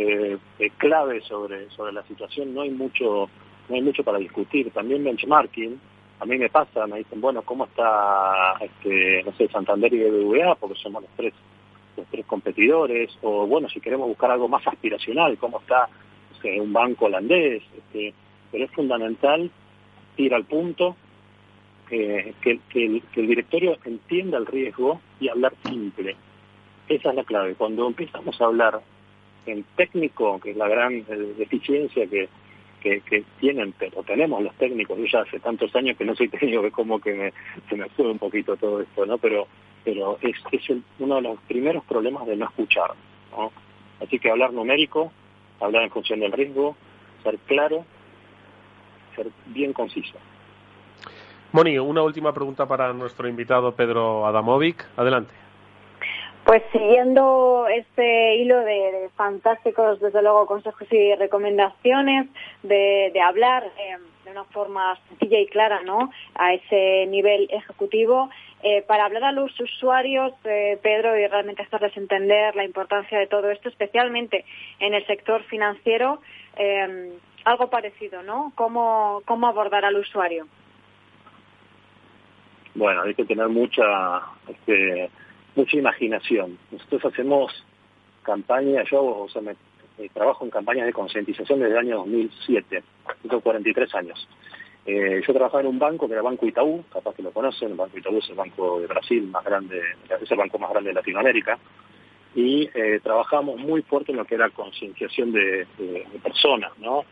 [0.00, 3.28] eh, clave sobre, sobre la situación, no hay mucho
[3.68, 4.70] no hay mucho para discutir.
[4.72, 5.80] También benchmarking,
[6.18, 10.56] a mí me pasa, me dicen, bueno, ¿cómo está, este, no sé, Santander y BBVA?
[10.56, 11.32] Porque somos los tres,
[11.96, 13.10] los tres competidores.
[13.22, 15.88] O bueno, si queremos buscar algo más aspiracional, ¿cómo está
[16.58, 17.62] un banco holandés?
[17.76, 18.12] Este,
[18.50, 19.50] pero es fundamental
[20.16, 20.96] ir al punto,
[21.90, 26.16] eh, que, que, el, que el directorio entienda el riesgo y hablar simple.
[26.88, 27.54] Esa es la clave.
[27.54, 28.80] Cuando empezamos a hablar
[29.46, 32.28] en técnico, que es la gran eh, deficiencia que,
[32.80, 36.62] que, tienen, pero tenemos los técnicos, yo ya hace tantos años que no soy técnico,
[36.62, 37.32] que como que me,
[37.68, 39.18] se me sube un poquito todo esto, ¿no?
[39.18, 39.46] Pero,
[39.84, 42.92] pero es, es uno de los primeros problemas de no escuchar,
[43.32, 43.52] ¿no?
[44.00, 45.12] Así que hablar numérico,
[45.60, 46.76] hablar en función del riesgo,
[47.22, 47.84] ser claro,
[49.14, 50.18] ser bien conciso.
[51.52, 54.86] Moni, una última pregunta para nuestro invitado Pedro Adamovic.
[54.96, 55.34] Adelante.
[56.44, 62.28] Pues siguiendo este hilo de, fantásticos, desde luego, consejos y recomendaciones,
[62.62, 66.10] de, hablar eh, de una forma sencilla y clara ¿no?
[66.34, 68.30] a ese nivel ejecutivo,
[68.62, 73.26] eh, para hablar a los usuarios, eh, Pedro, y realmente hacerles entender la importancia de
[73.26, 74.44] todo esto, especialmente
[74.80, 76.20] en el sector financiero,
[77.44, 78.52] algo parecido, ¿no?
[78.54, 80.46] ¿Cómo, ¿Cómo abordar al usuario?
[82.74, 83.82] Bueno, hay que tener mucha...
[84.48, 85.10] Este,
[85.54, 86.58] mucha imaginación.
[86.70, 87.64] Nosotros hacemos
[88.22, 89.56] campañas, yo o sea, me,
[90.12, 92.82] trabajo en campañas de concientización desde el año 2007,
[93.22, 94.28] tengo 43 años.
[94.86, 97.76] Eh, yo trabajaba en un banco que era Banco Itaú, capaz que lo conocen, el
[97.76, 100.94] Banco Itaú es el banco de Brasil más grande, es el banco más grande de
[100.94, 101.58] Latinoamérica,
[102.34, 105.66] y eh, trabajamos muy fuerte en lo que era concienciación de,
[106.22, 107.04] personas, ¿no?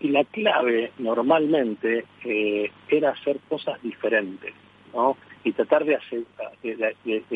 [0.00, 4.52] Y la clave normalmente eh, era hacer cosas diferentes,
[4.92, 5.16] ¿no?
[5.46, 5.96] Y tratar de,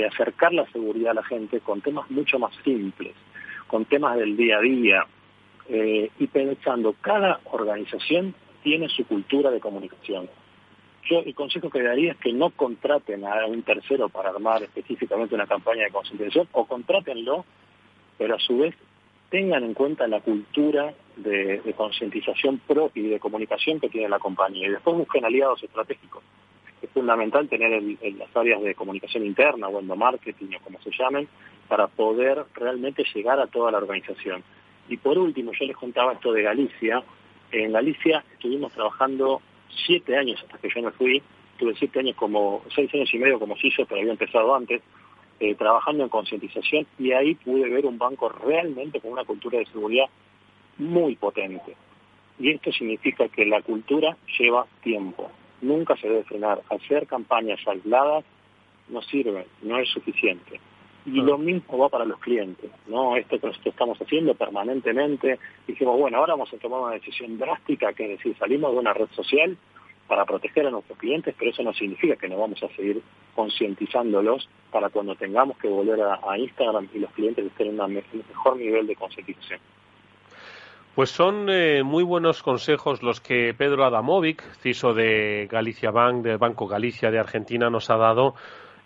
[0.04, 3.14] acercar la seguridad a la gente con temas mucho más simples,
[3.68, 5.06] con temas del día a día,
[5.68, 10.28] eh, y pensando, cada organización tiene su cultura de comunicación.
[11.08, 15.36] Yo el consejo que daría es que no contraten a un tercero para armar específicamente
[15.36, 17.44] una campaña de concientización, o contrátenlo,
[18.18, 18.74] pero a su vez
[19.28, 24.18] tengan en cuenta la cultura de, de concientización propia y de comunicación que tiene la
[24.18, 26.24] compañía, y después busquen aliados estratégicos
[26.82, 31.28] es fundamental tener el, las áreas de comunicación interna o endomarketing o como se llamen,
[31.68, 34.42] para poder realmente llegar a toda la organización.
[34.88, 37.02] Y por último, yo les contaba esto de Galicia.
[37.52, 39.40] En Galicia estuvimos trabajando
[39.86, 41.22] siete años hasta que yo me fui.
[41.58, 44.82] Tuve siete años como, seis años y medio como CISO, pero había empezado antes,
[45.38, 49.66] eh, trabajando en concientización y ahí pude ver un banco realmente con una cultura de
[49.66, 50.06] seguridad
[50.78, 51.76] muy potente.
[52.38, 55.30] Y esto significa que la cultura lleva tiempo
[55.62, 56.62] nunca se debe frenar.
[56.70, 58.24] Hacer campañas aisladas
[58.88, 60.60] no sirve, no es suficiente.
[61.06, 63.16] Y lo mismo va para los clientes, ¿no?
[63.16, 68.04] Esto que estamos haciendo permanentemente, dijimos, bueno, ahora vamos a tomar una decisión drástica, que
[68.04, 69.56] es decir, salimos de una red social
[70.06, 73.00] para proteger a nuestros clientes, pero eso no significa que no vamos a seguir
[73.34, 78.56] concientizándolos para cuando tengamos que volver a, Instagram y los clientes estén en un mejor
[78.56, 79.60] nivel de concientización.
[80.94, 86.38] Pues son eh, muy buenos consejos los que Pedro Adamovic, CISO de Galicia Bank, del
[86.38, 88.34] Banco Galicia de Argentina, nos ha dado.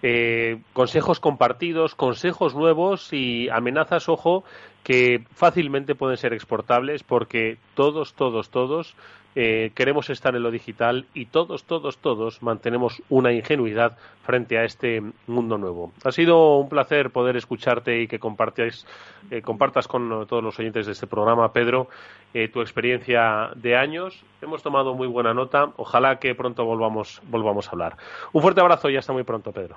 [0.02, 4.44] Eh, consejos compartidos, consejos nuevos y amenazas, ojo,
[4.84, 8.94] que fácilmente pueden ser exportables porque todos, todos, todos
[9.36, 14.64] eh, queremos estar en lo digital y todos, todos, todos mantenemos una ingenuidad frente a
[14.64, 15.92] este mundo nuevo.
[16.04, 18.86] Ha sido un placer poder escucharte y que compartas,
[19.32, 21.88] eh, compartas con todos los oyentes de este programa, Pedro,
[22.32, 24.24] eh, tu experiencia de años.
[24.40, 25.70] Hemos tomado muy buena nota.
[25.78, 27.96] Ojalá que pronto volvamos, volvamos a hablar.
[28.32, 29.76] Un fuerte abrazo y hasta muy pronto, Pedro.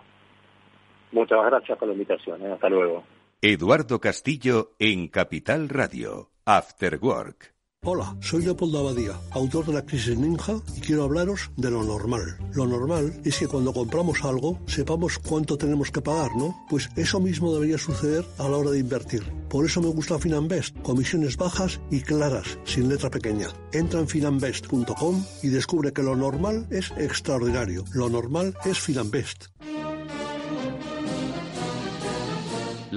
[1.12, 2.46] Muchas gracias por la invitación.
[2.52, 3.04] Hasta luego.
[3.40, 6.32] Eduardo Castillo en Capital Radio.
[6.44, 7.54] After Work.
[7.86, 12.40] Hola, soy Leopoldo Abadía, autor de La Crisis Ninja, y quiero hablaros de lo normal.
[12.56, 16.66] Lo normal es que cuando compramos algo sepamos cuánto tenemos que pagar, ¿no?
[16.68, 19.22] Pues eso mismo debería suceder a la hora de invertir.
[19.50, 23.50] Por eso me gusta Finanbest, comisiones bajas y claras, sin letra pequeña.
[23.72, 27.86] Entra en finanbest.com y descubre que lo normal es extraordinario.
[27.94, 29.50] Lo normal es Finanbest.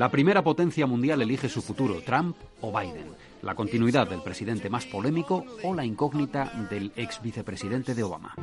[0.00, 4.86] La primera potencia mundial elige su futuro, Trump o Biden la continuidad del presidente más
[4.86, 8.34] polémico o la incógnita del ex vicepresidente de Obama.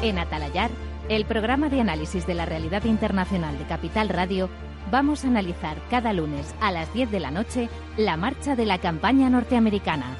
[0.00, 0.70] En Atalayar,
[1.08, 4.48] el programa de análisis de la realidad internacional de Capital Radio,
[4.92, 8.78] vamos a analizar cada lunes a las 10 de la noche la marcha de la
[8.78, 10.16] campaña norteamericana.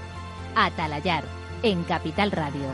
[0.56, 1.22] Atalayar,
[1.62, 2.66] en Capital Radio,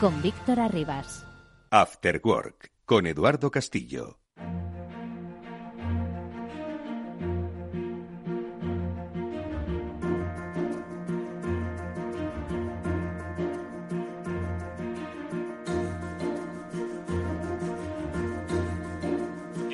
[0.00, 1.26] con Víctor Arribas.
[1.72, 4.19] After Work, con Eduardo Castillo.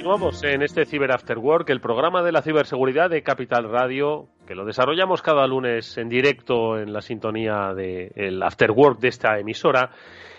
[0.07, 4.55] Continuamos en este Cyber After Work, el programa de la ciberseguridad de Capital Radio, que
[4.55, 9.91] lo desarrollamos cada lunes en directo en la sintonía del After Work de esta emisora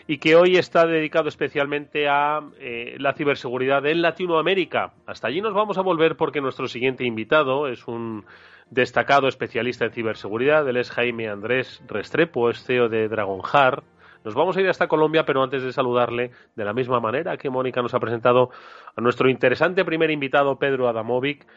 [0.07, 4.93] y que hoy está dedicado especialmente a eh, la ciberseguridad en Latinoamérica.
[5.05, 8.23] Hasta allí nos vamos a volver porque nuestro siguiente invitado es un
[8.69, 10.65] destacado especialista en ciberseguridad.
[10.69, 13.83] Él es Jaime Andrés Restrepo, es CEO de Dragonjar
[14.27, 17.49] nos vamos a ir hasta Colombia, pero antes de saludarle, de la misma manera que
[17.49, 18.49] Mónica nos ha presentado
[18.93, 21.47] a nuestro interesante primer invitado, Pedro Adamovic,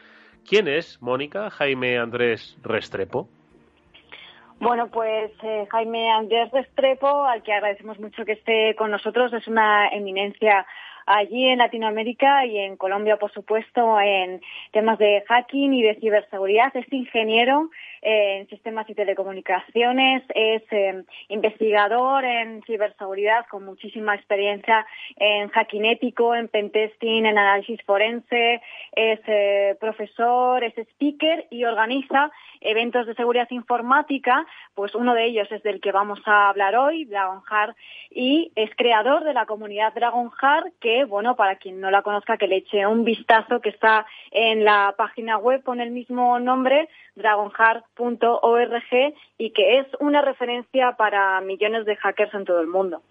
[0.48, 3.28] ¿Quién es, Mónica, Jaime Andrés Restrepo?
[4.60, 9.48] Bueno, pues eh, Jaime Andrés Restrepo, al que agradecemos mucho que esté con nosotros, es
[9.48, 10.64] una eminencia
[11.11, 14.40] allí en Latinoamérica y en Colombia, por supuesto, en
[14.72, 16.74] temas de hacking y de ciberseguridad.
[16.76, 17.70] Es ingeniero
[18.02, 24.86] en sistemas y telecomunicaciones, es eh, investigador en ciberseguridad con muchísima experiencia
[25.16, 32.30] en hacking ético, en pentesting, en análisis forense, es eh, profesor, es speaker y organiza
[32.61, 37.04] eventos de seguridad informática, pues uno de ellos es del que vamos a hablar hoy,
[37.04, 37.76] Dragonheart,
[38.11, 42.46] y es creador de la comunidad Dragonheart, que, bueno, para quien no la conozca, que
[42.46, 49.14] le eche un vistazo, que está en la página web con el mismo nombre, dragonheart.org,
[49.38, 53.03] y que es una referencia para millones de hackers en todo el mundo.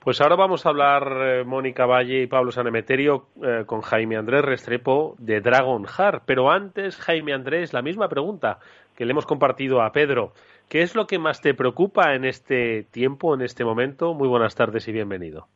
[0.00, 4.42] Pues ahora vamos a hablar, eh, Mónica Valle y Pablo Sanemeterio, eh, con Jaime Andrés
[4.42, 6.22] Restrepo de Dragon Heart.
[6.24, 8.60] Pero antes, Jaime Andrés, la misma pregunta
[8.96, 10.32] que le hemos compartido a Pedro.
[10.70, 14.14] ¿Qué es lo que más te preocupa en este tiempo, en este momento?
[14.14, 15.48] Muy buenas tardes y bienvenido.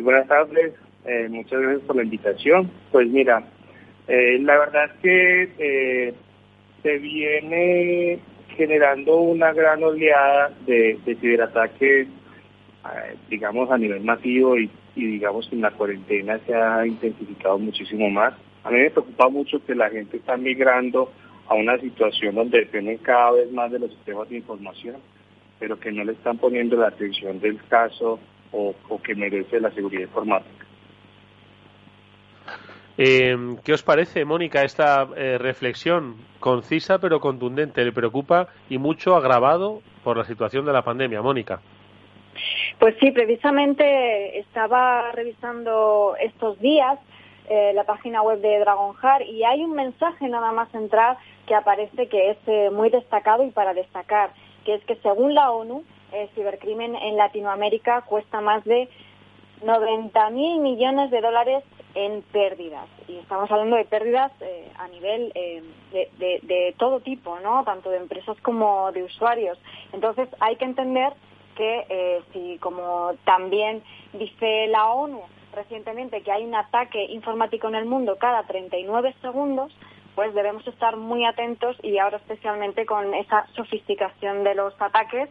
[0.00, 0.74] Buenas tardes,
[1.04, 2.70] eh, muchas gracias por la invitación.
[2.92, 3.42] Pues mira,
[4.08, 6.14] la verdad es que
[6.82, 8.20] se viene
[8.56, 12.08] generando una gran oleada de, ciberataques
[12.94, 18.08] eh, digamos, a nivel masivo y, digamos que en la cuarentena se ha intensificado muchísimo
[18.08, 18.34] más.
[18.64, 21.10] A mí me preocupa mucho que la gente está migrando
[21.48, 24.96] a una situación donde dependen cada vez más de los sistemas de información,
[25.58, 28.18] pero que no le están poniendo la atención del caso
[28.56, 30.64] o, que merece la seguridad informática.
[32.98, 37.84] Eh, ¿Qué os parece, Mónica, esta eh, reflexión concisa pero contundente?
[37.84, 41.60] ¿Le preocupa y mucho agravado por la situación de la pandemia, Mónica?
[42.78, 46.98] Pues sí, precisamente estaba revisando estos días
[47.48, 52.08] eh, la página web de Dragonheart y hay un mensaje nada más entrar que aparece
[52.08, 54.30] que es eh, muy destacado y para destacar,
[54.64, 58.88] que es que según la ONU, el cibercrimen en Latinoamérica cuesta más de
[59.62, 62.86] 90.000 millones de dólares en pérdidas.
[63.08, 67.64] Y estamos hablando de pérdidas eh, a nivel de, de, todo tipo, ¿no?
[67.64, 69.58] Tanto de empresas como de usuarios.
[69.92, 71.14] Entonces hay que entender
[71.56, 73.82] que eh, si, como también
[74.12, 75.22] dice la ONU
[75.54, 79.74] recientemente, que hay un ataque informático en el mundo cada 39 segundos,
[80.14, 85.30] pues debemos estar muy atentos y ahora especialmente con esa sofisticación de los ataques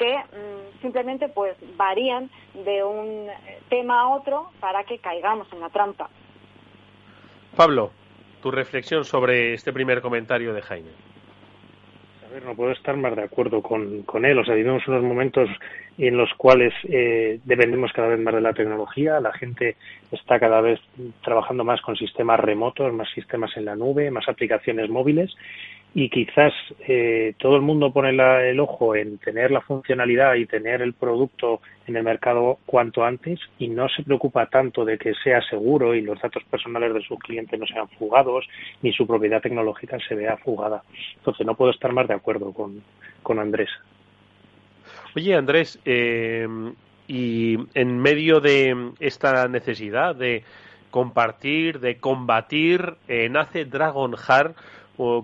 [0.00, 3.28] que mm, simplemente pues varían de un
[3.68, 6.08] tema a otro para que caigamos en la trampa.
[7.54, 7.90] Pablo,
[8.40, 10.90] tu reflexión sobre este primer comentario de Jaime
[12.44, 14.38] no puedo estar más de acuerdo con, con él.
[14.38, 15.48] O sea, vivimos unos momentos
[15.98, 19.20] en los cuales eh, dependemos cada vez más de la tecnología.
[19.20, 19.76] La gente
[20.12, 20.80] está cada vez
[21.22, 25.34] trabajando más con sistemas remotos, más sistemas en la nube, más aplicaciones móviles
[25.92, 26.52] y quizás
[26.86, 31.60] eh, todo el mundo pone el ojo en tener la funcionalidad y tener el producto
[31.86, 36.02] en el mercado cuanto antes y no se preocupa tanto de que sea seguro y
[36.02, 38.46] los datos personales de su cliente no sean fugados
[38.82, 40.82] ni su propiedad tecnológica se vea fugada.
[41.16, 42.82] Entonces no puedo estar más de acuerdo con,
[43.22, 43.70] con Andrés.
[45.16, 46.46] Oye Andrés, eh,
[47.08, 50.44] y en medio de esta necesidad de
[50.92, 54.56] compartir, de combatir, eh, nace Dragon Heart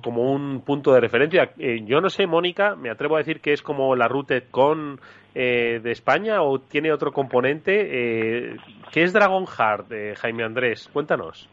[0.03, 1.51] como un punto de referencia.
[1.59, 4.99] Eh, yo no sé, Mónica, me atrevo a decir que es como la RootedCon
[5.35, 7.73] eh, de España o tiene otro componente.
[7.75, 8.57] Eh,
[8.91, 10.89] ¿Qué es Dragon Heart, Jaime Andrés?
[10.93, 11.47] Cuéntanos.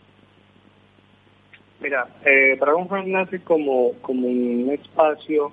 [1.81, 5.51] Mira, eh, Dragon Heart nace como, como un espacio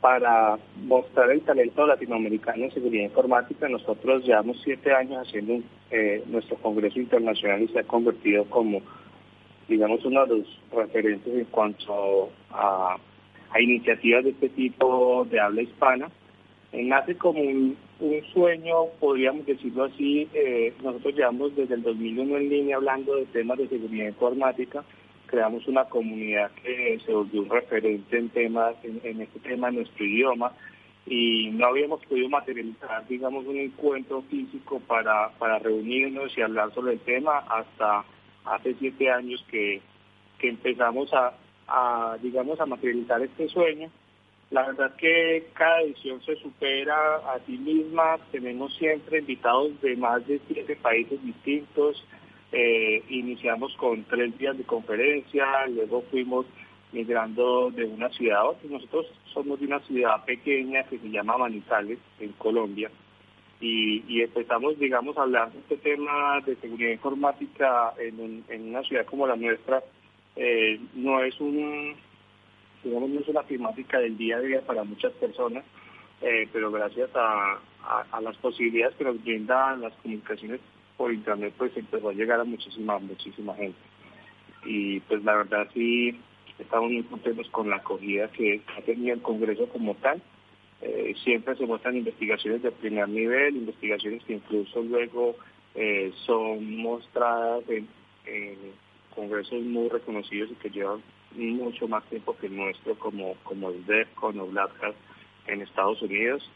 [0.00, 3.68] para mostrar el talento latinoamericano en seguridad informática.
[3.68, 5.64] Nosotros llevamos siete años haciendo
[6.26, 8.82] nuestro Congreso Internacional y se ha convertido como
[9.68, 12.96] digamos, uno de los referentes en cuanto a,
[13.58, 16.10] iniciativas de este tipo de habla hispana.
[16.72, 17.76] nace como un,
[18.32, 23.56] sueño, podríamos decirlo así, eh, nosotros llevamos desde el 2001 en línea hablando de temas
[23.56, 24.84] de seguridad informática,
[25.26, 30.04] creamos una comunidad que se volvió un referente en temas, en, este tema, en nuestro
[30.04, 30.52] idioma,
[31.06, 36.94] y no habíamos podido materializar, digamos, un encuentro físico para, para reunirnos y hablar sobre
[36.94, 38.04] el tema hasta
[38.44, 39.80] hace siete años que,
[40.38, 43.90] que empezamos a, digamos, a materializar este sueño.
[44.50, 49.96] La verdad es que cada edición se supera a sí misma, tenemos siempre invitados de
[49.96, 52.04] más de siete países distintos,
[52.52, 56.46] eh, iniciamos con tres días de conferencia, luego fuimos
[56.92, 58.70] migrando de una ciudad a otra.
[58.70, 62.90] Nosotros somos de una ciudad pequeña que se llama Manizales, en Colombia,
[63.60, 69.26] y, empezamos, digamos, a hablar de este tema de seguridad informática en, una ciudad como
[69.26, 69.82] la nuestra
[70.36, 71.94] eh, no es un,
[72.82, 75.64] digamos, no es una temática del día a día para muchas personas,
[76.20, 77.60] eh, pero gracias a,
[78.20, 80.60] las posibilidades que nos brindan las comunicaciones
[80.96, 83.78] por internet, pues empezó a llegar a muchísima, muchísima gente.
[84.64, 86.18] Y pues la verdad sí,
[86.58, 90.22] estamos muy contentos con la acogida que ha tenido el Congreso como tal.
[90.82, 95.36] Eh, siempre se muestran investigaciones de primer nivel, investigaciones que incluso luego
[95.74, 97.88] eh, son mostradas en,
[99.14, 101.00] congresos muy reconocidos y que llevan
[101.36, 104.48] mucho más tiempo que el nuestro, como, como el DEFCON o
[105.46, 106.50] en Estados Unidos,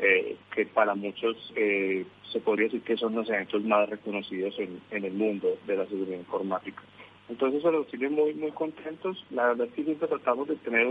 [0.00, 5.04] eh, que para muchos se podría decir que son los eventos más reconocidos en, en
[5.04, 6.82] el mundo de la seguridad informática.
[7.28, 9.24] Entonces eso los tiene muy, muy contentos.
[9.30, 10.86] La verdad es que siempre tratamos de tener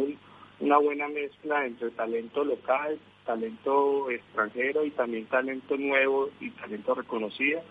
[0.59, 7.61] una buena mezcla entre talento local, talento extranjero y también talento nuevo y talento reconocido.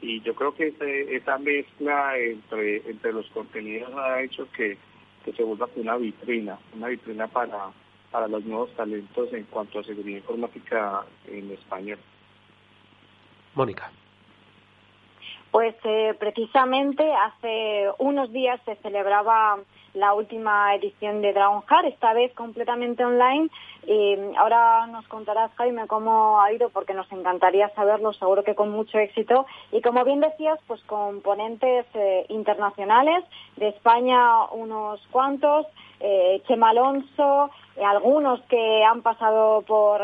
[0.00, 0.74] Y yo creo que
[1.10, 4.78] esa mezcla entre, entre los contenidos ha hecho que,
[5.24, 7.70] que se vuelva una vitrina, una vitrina para,
[8.10, 11.98] para los nuevos talentos en cuanto a seguridad informática en español.
[13.54, 13.90] Mónica.
[15.50, 19.58] Pues eh, precisamente hace unos días se celebraba
[19.94, 23.48] la última edición de Dragon Heart, esta vez completamente online.
[23.86, 28.70] Y ahora nos contarás, Jaime, cómo ha ido, porque nos encantaría saberlo, seguro que con
[28.70, 29.46] mucho éxito.
[29.72, 33.24] Y como bien decías, pues con ponentes eh, internacionales,
[33.56, 35.66] de España unos cuantos,
[36.00, 40.00] eh, Chema Alonso, eh, algunos que han pasado por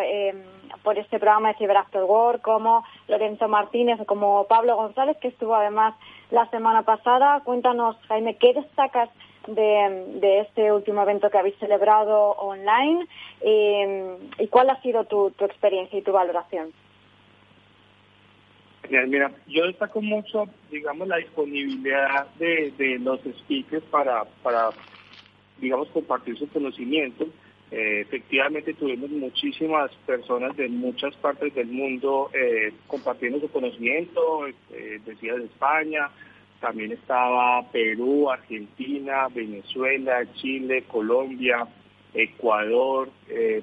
[0.83, 5.55] por este programa de Cyber After Work, como Lorenzo Martínez como Pablo González, que estuvo
[5.55, 5.95] además
[6.31, 7.41] la semana pasada.
[7.45, 9.11] Cuéntanos, Jaime, ¿qué destacas
[9.47, 13.07] de, este último evento que habéis celebrado online
[13.41, 16.73] y cuál ha sido tu, experiencia y tu valoración?
[18.89, 24.71] Mira, yo destaco mucho, digamos, la disponibilidad de, de los speakers para, para,
[25.59, 27.27] digamos, compartir su conocimiento
[27.71, 35.01] eh, efectivamente tuvimos muchísimas personas de muchas partes del mundo eh, compartiendo su conocimiento, eh,
[35.05, 36.09] decía de España,
[36.61, 41.67] también estaba Perú, Argentina, Venezuela, Chile, Colombia,
[42.15, 43.11] Ecuador,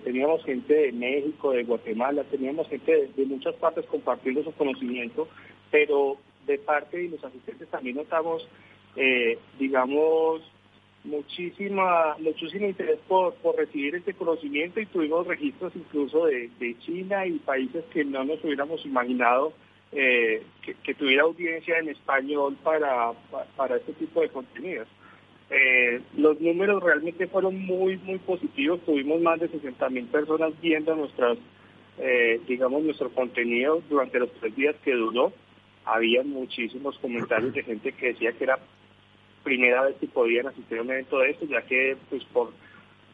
[0.04, 5.28] teníamos gente de México, de Guatemala, teníamos gente de, muchas partes compartiendo su conocimiento,
[5.72, 8.48] pero de parte de los asistentes también notamos,
[9.58, 10.42] digamos,
[11.04, 17.40] muchísima, muchísimo interés por, por recibir este conocimiento y tuvimos registros incluso de China y
[17.40, 19.54] países que no nos hubiéramos imaginado
[19.96, 20.44] eh,
[20.84, 23.12] que, tuviera audiencia en español para,
[23.56, 24.88] para, este tipo de contenidos.
[25.50, 28.82] Eh, los números realmente fueron muy, muy positivos.
[28.86, 31.38] Tuvimos más de 60 mil personas viendo nuestras,
[32.00, 35.32] eh, digamos, nuestro contenido durante los tres días que duró.
[35.86, 38.58] Había muchísimos comentarios de gente que decía que era
[39.44, 42.52] primera vez que podían asistir a un evento de esto, ya que pues por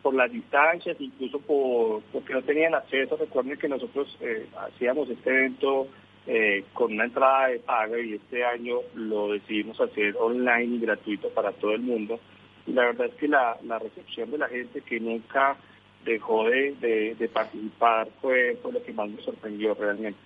[0.01, 3.17] por las distancias, incluso por porque no tenían acceso.
[3.17, 5.87] Recuerden que nosotros eh, hacíamos este evento
[6.31, 11.29] eh, con una entrada de paga y este año lo decidimos hacer online y gratuito
[11.29, 12.19] para todo el mundo.
[12.67, 15.57] Y la verdad es que la, la recepción de la gente que nunca
[16.05, 20.19] dejó de, de, participar fue, fue lo que más me sorprendió realmente.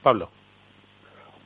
[0.00, 0.30] Pablo.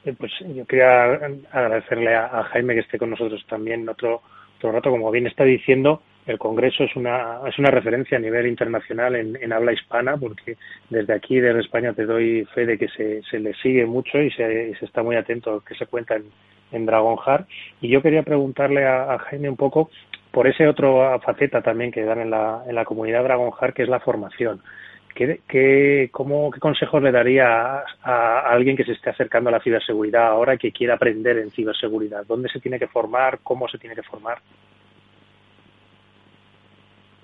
[0.05, 1.05] Eh, pues yo quería
[1.53, 4.20] agradecerle a, Jaime que esté con nosotros también otro,
[4.59, 4.90] otro rato.
[4.90, 9.53] Como bien está diciendo, el Congreso es una, es una referencia a nivel internacional en,
[9.53, 10.57] habla hispana, porque
[10.89, 14.31] desde aquí, desde España, te doy fe de que se, se le sigue mucho y
[14.31, 16.24] se, se está muy atento a lo que se cuenta en,
[16.72, 17.49] en Dragon Heart.
[17.81, 19.91] Y yo quería preguntarle a, Jaime un poco
[20.31, 23.83] por ese otro faceta también que dan en la, en la comunidad Dragon Heart, que
[23.83, 24.61] es la formación.
[25.14, 29.61] ¿Qué, qué, cómo, ¿Qué consejos le daría a, alguien que se esté acercando a la
[29.61, 32.24] ciberseguridad ahora y que quiera aprender en ciberseguridad?
[32.26, 33.41] ¿Dónde se tiene que formar?
[33.43, 34.39] ¿Cómo se tiene que formar?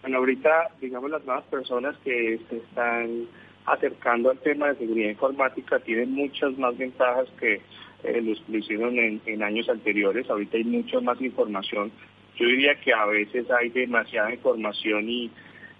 [0.06, 3.26] Bueno, ahorita, digamos, las nuevas personas que se están
[3.64, 7.60] acercando al tema de seguridad informática tienen muchas más ventajas que
[8.04, 10.30] eh, los que lo hicieron en, años anteriores.
[10.30, 11.90] Ahorita hay mucha más información.
[12.36, 15.28] Yo diría que a veces hay demasiada información y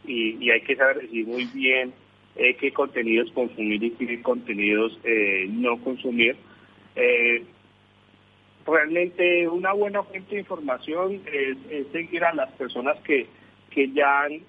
[0.07, 1.93] y, hay que saber muy bien
[2.37, 6.37] eh, qué contenidos consumir y qué contenidos eh, no consumir.
[6.97, 7.45] Eh,
[8.66, 13.27] realmente una buena fuente de información es, seguir a las personas que,
[13.77, 14.41] que ya han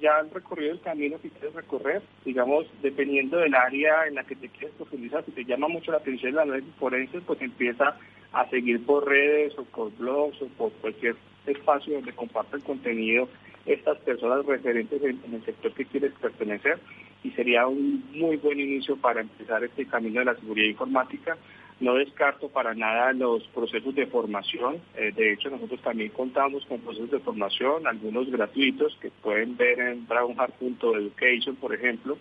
[0.00, 4.34] ya han recorrido el camino que quieres recorrer, digamos, dependiendo del área en la que
[4.34, 7.98] te quieres profundizar, si te llama mucho la atención la red forense, pues empieza
[8.32, 11.14] a seguir por redes o por blogs o por cualquier
[11.46, 13.28] espacio donde comparten contenido
[13.66, 16.78] estas personas referentes en, el sector que quieres pertenecer
[17.22, 21.36] y sería un muy buen inicio para empezar este camino de la seguridad informática.
[21.82, 24.80] No descarto para nada los procesos de formación.
[24.96, 29.80] Eh, de hecho, nosotros también contamos con procesos de formación, algunos gratuitos que pueden ver
[29.80, 32.18] en brownhart.education, por ejemplo.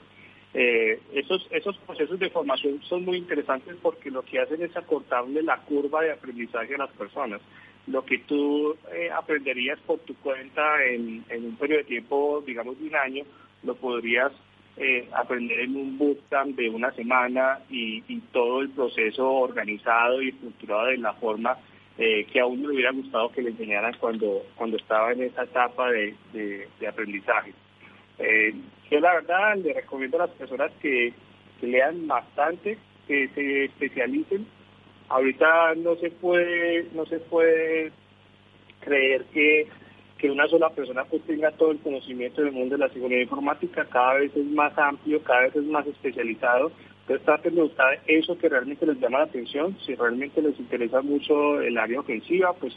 [0.55, 5.43] Eh, esos, esos procesos de formación son muy interesantes porque lo que hacen es acortarle
[5.43, 7.39] la curva de aprendizaje a las personas.
[7.85, 12.79] Lo que tú eh, aprenderías por tu cuenta en, en un periodo de tiempo, digamos,
[12.79, 13.25] de un año,
[13.61, 14.31] lo podrías
[14.83, 18.01] eh, aprender en un bootcamp de una semana y,
[18.33, 21.55] todo el proceso organizado y estructurado de la forma
[21.99, 25.43] eh, que a uno le hubiera gustado que le enseñaran cuando, cuando estaba en esa
[25.43, 27.53] etapa de, aprendizaje.
[28.17, 28.55] Eh,
[28.89, 31.13] yo la verdad le recomiendo a las personas que,
[31.59, 34.47] que lean bastante, que se especialicen.
[35.09, 37.91] Ahorita no se puede, no se puede
[38.79, 39.67] creer que
[40.21, 43.85] que una sola persona pues tenga todo el conocimiento del mundo de la seguridad informática,
[43.85, 46.71] cada vez es más amplio, cada vez es más especializado.
[47.01, 49.75] Entonces traten de buscar eso que realmente les llama la atención.
[49.83, 52.75] Si realmente les interesa mucho el área ofensiva, pues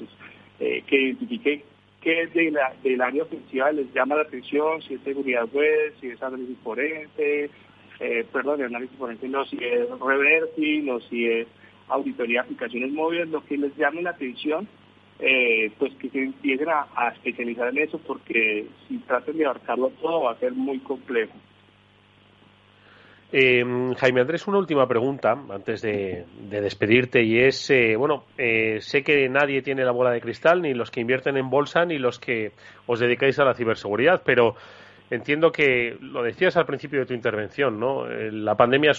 [0.59, 1.62] eh, que identifiquen
[2.01, 5.92] qué es de la, del área ofensiva les llama la atención, si es seguridad web,
[6.01, 7.51] si es análisis forense,
[8.01, 11.47] eh, perdón, análisis forense no, si es reversing o si es
[11.88, 14.66] auditoría de aplicaciones móviles, lo que les llame la atención
[15.18, 20.22] eh, pues que se empiecen a, especializar en eso porque si traten de abarcarlo todo
[20.22, 21.34] va a ser muy complejo.
[23.36, 23.64] Eh,
[23.96, 29.28] Jaime Andrés, una última pregunta antes de, despedirte y es, eh, bueno, eh, sé que
[29.28, 32.52] nadie tiene la bola de cristal, ni los que invierten en bolsa, ni los que
[32.86, 34.54] os dedicáis a la ciberseguridad, pero
[35.10, 38.06] entiendo que lo decías al principio de tu intervención, ¿no?
[38.06, 38.92] La pandemia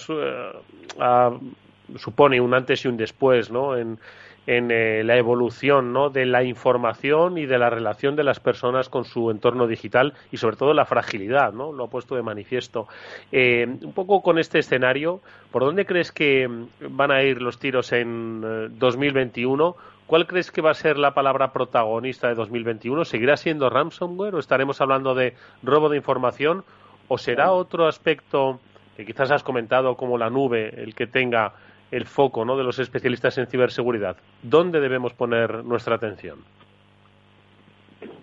[1.96, 3.74] supone un antes y un después, ¿no?
[3.74, 3.98] En,
[4.46, 6.10] en eh, la evolución ¿no?
[6.10, 10.36] de la información y de la relación de las personas con su entorno digital y
[10.36, 11.72] sobre todo la fragilidad, ¿no?
[11.72, 12.86] Lo ha puesto de manifiesto.
[13.32, 15.20] Eh, un poco con este escenario,
[15.50, 16.48] ¿por dónde crees que
[16.80, 19.68] van a ir los tiros en 2021?
[19.76, 23.04] Eh, ¿Cuál crees que va a ser la palabra protagonista de 2021?
[23.04, 25.34] ¿Seguirá siendo ransomware o estaremos hablando de
[25.64, 26.64] robo de información?
[27.08, 28.60] ¿O será otro aspecto
[28.96, 31.54] que quizás has comentado como la nube el que tenga
[31.90, 32.56] el foco ¿no?
[32.56, 34.16] de los especialistas en ciberseguridad.
[34.42, 36.38] ¿Dónde debemos poner nuestra atención?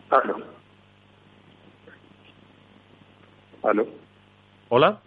[0.09, 0.37] Aló.
[3.63, 3.87] Aló.
[4.69, 4.99] Hola.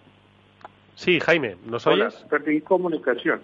[0.94, 3.42] Sí, Jaime, ¿nos Hola, Perdí comunicación.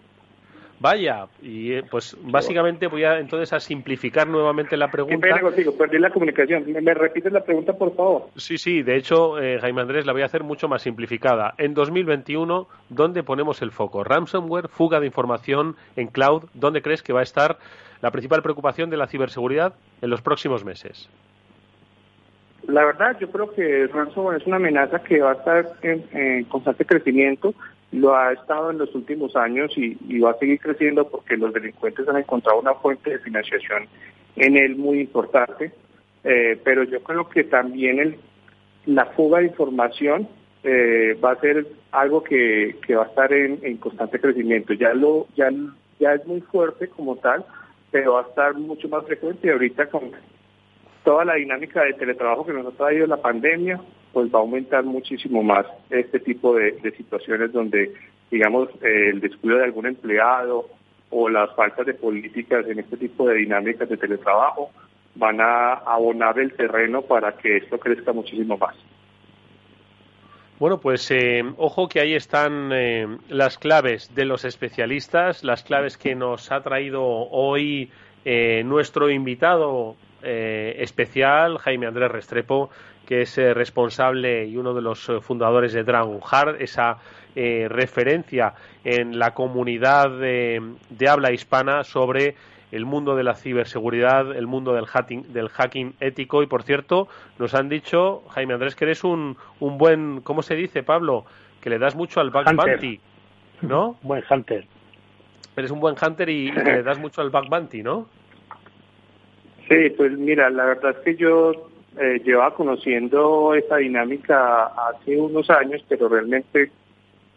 [0.83, 5.29] Vaya, y eh, pues básicamente voy a entonces a simplificar nuevamente la pregunta.
[5.33, 5.77] ¿Qué contigo?
[5.77, 6.65] Perdí la comunicación.
[6.73, 8.31] ¿Me, repites la pregunta, por favor?
[8.35, 11.55] Sí, sí, de hecho, eh, Jaime Andrés, la voy a hacer mucho más simplificada.
[11.57, 14.03] En 2021, ¿dónde ponemos el foco?
[14.03, 17.59] Ransomware, fuga de información en cloud, ¿dónde crees que va a estar
[18.01, 21.09] la principal preocupación de la ciberseguridad en los próximos meses?
[22.67, 26.85] La verdad, yo creo que ransomware es una amenaza que va a estar en constante
[26.85, 27.55] crecimiento
[27.93, 32.09] lo ha estado en los últimos años y, va a seguir creciendo porque los delincuentes
[32.09, 33.87] han encontrado una fuente de financiación
[34.37, 35.73] en él muy importante,
[36.25, 38.17] eh, pero yo creo que también el,
[38.87, 40.27] la fuga de información
[40.65, 44.73] eh, va a ser algo que, va a estar en, constante crecimiento.
[44.73, 45.51] Ya lo ya
[45.99, 47.45] ya es muy fuerte como tal,
[47.91, 50.13] pero va a estar mucho más frecuente y ahorita con
[51.05, 53.81] toda la dinámica de teletrabajo que nos ha traído la pandemia,
[54.13, 57.93] pues va a aumentar muchísimo más este tipo de, situaciones donde,
[58.31, 60.69] digamos, el descuido de algún empleado
[61.11, 64.71] o las faltas de políticas en este tipo de dinámicas de teletrabajo
[65.15, 68.75] van a abonar el terreno para que esto crezca muchísimo más.
[70.59, 75.99] Bueno, pues eh, ojo que ahí están eh, las claves de los especialistas, las claves
[75.99, 77.91] que nos ha traído hoy
[78.25, 82.71] eh, nuestro invitado especial, Jaime Andrés Restrepo,
[83.07, 86.99] que es eh, responsable y uno de los eh, fundadores de Dragon Heart, esa
[87.35, 88.55] eh, referencia
[88.85, 90.63] en la comunidad de,
[91.09, 92.37] habla hispana sobre
[92.71, 96.43] el mundo de la ciberseguridad, el mundo del hacking, del hacking ético.
[96.43, 97.09] Y por cierto,
[97.39, 101.27] nos han dicho, Jaime Andrés, que eres un, un buen, ¿cómo se dice, Pablo?
[101.61, 102.99] Que le das mucho al back bounty,
[103.61, 103.97] ¿no?
[104.03, 104.67] Buen hunter.
[105.55, 108.09] Eres un buen hunter y, y le das mucho al back bounty, ¿no?
[109.73, 111.53] Sí, pues mira, la verdad es que yo
[111.99, 116.71] eh, llevaba conociendo esa dinámica hace unos años, pero realmente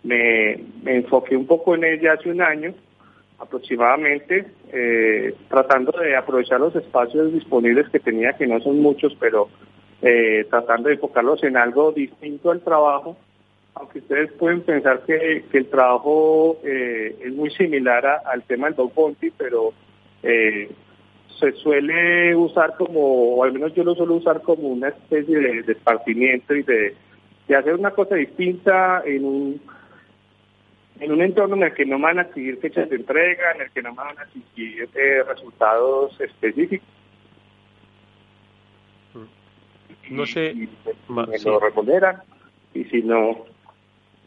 [0.03, 2.73] me, enfoqué un poco en ella hace un año
[3.39, 9.47] aproximadamente, eh, tratando de aprovechar los espacios disponibles que tenía, que no son muchos, pero
[10.01, 13.15] eh, tratando de enfocarlos en algo distinto al trabajo,
[13.75, 19.31] aunque ustedes pueden pensar que, el trabajo es muy similar al tema del dog bounty,
[19.31, 19.73] pero
[21.39, 25.63] se suele usar como, o al menos yo lo suelo usar como una especie de,
[25.63, 25.77] de
[26.07, 29.61] y de, hacer una cosa distinta en un
[30.99, 33.71] en un entorno en el que no van a exigir fechas de entrega, en el
[33.71, 36.87] que no van a exigir eh, resultados específicos.
[40.09, 40.51] No sé.
[40.51, 40.69] Y,
[41.09, 42.21] me lo remuneran
[42.73, 43.45] y si no,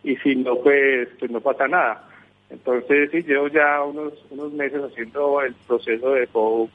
[0.03, 2.08] y si no, pues, pues no pasa nada.
[2.51, 6.71] Entonces, sí, llevo ya unos, unos meses haciendo el proceso de Bug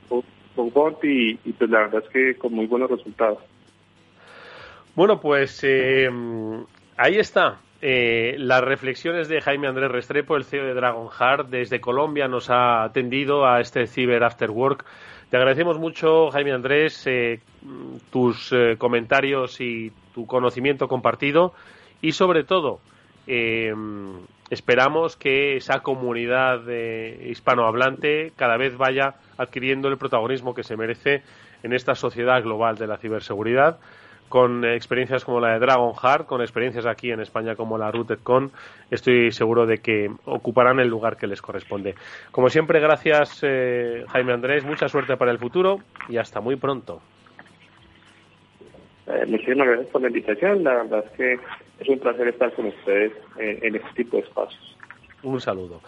[1.03, 3.39] y, y pues la verdad es que con muy buenos resultados.
[4.95, 6.09] Bueno, pues eh,
[6.97, 7.59] ahí está.
[7.82, 12.49] Eh, las reflexiones de Jaime Andrés Restrepo, el CEO de Dragon Heart, desde Colombia nos
[12.49, 14.86] ha atendido a este Cyber After Work.
[15.30, 17.41] Te agradecemos mucho, Jaime Andrés, eh,
[18.11, 21.53] tus eh, comentarios y tu conocimiento compartido
[22.01, 22.80] y sobre todo
[24.53, 31.23] esperamos que esa comunidad hispanohablante cada vez vaya adquiriendo el protagonismo que se merece
[31.63, 33.79] en esta sociedad global de la ciberseguridad
[34.33, 38.51] con experiencias como la de Dragon Heart, con experiencias aquí en España como la RootedCon,
[38.89, 41.93] estoy seguro de que ocuparán el lugar que les corresponde.
[42.31, 46.99] Como siempre, gracias eh, Jaime Andrés, mucha suerte para el futuro y hasta muy pronto.
[49.07, 51.33] Eh, muchísimas gracias por la invitación, la verdad es que
[51.79, 54.77] es un placer estar con ustedes eh, en este tipo de espacios.
[55.23, 55.81] Un saludo.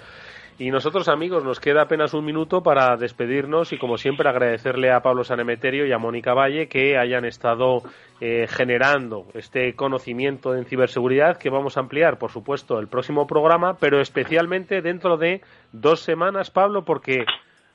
[0.57, 5.01] Y nosotros, amigos, nos queda apenas un minuto para despedirnos y, como siempre, agradecerle a
[5.01, 7.81] Pablo Sanemeterio y a Mónica Valle que hayan estado
[8.21, 13.75] eh, generando este conocimiento en ciberseguridad que vamos a ampliar, por supuesto, el próximo programa,
[13.77, 15.41] pero especialmente dentro de
[15.73, 17.25] dos semanas, Pablo, porque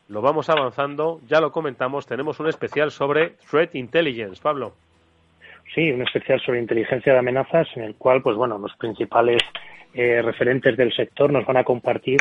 [0.09, 4.41] lo vamos avanzando, ya lo comentamos, tenemos un especial sobre Threat Intelligence.
[4.43, 4.73] Pablo.
[5.75, 9.43] Sí, un especial sobre inteligencia de amenazas en el cual, pues bueno, los principales
[9.95, 12.19] eh, referentes del sector nos van a compartir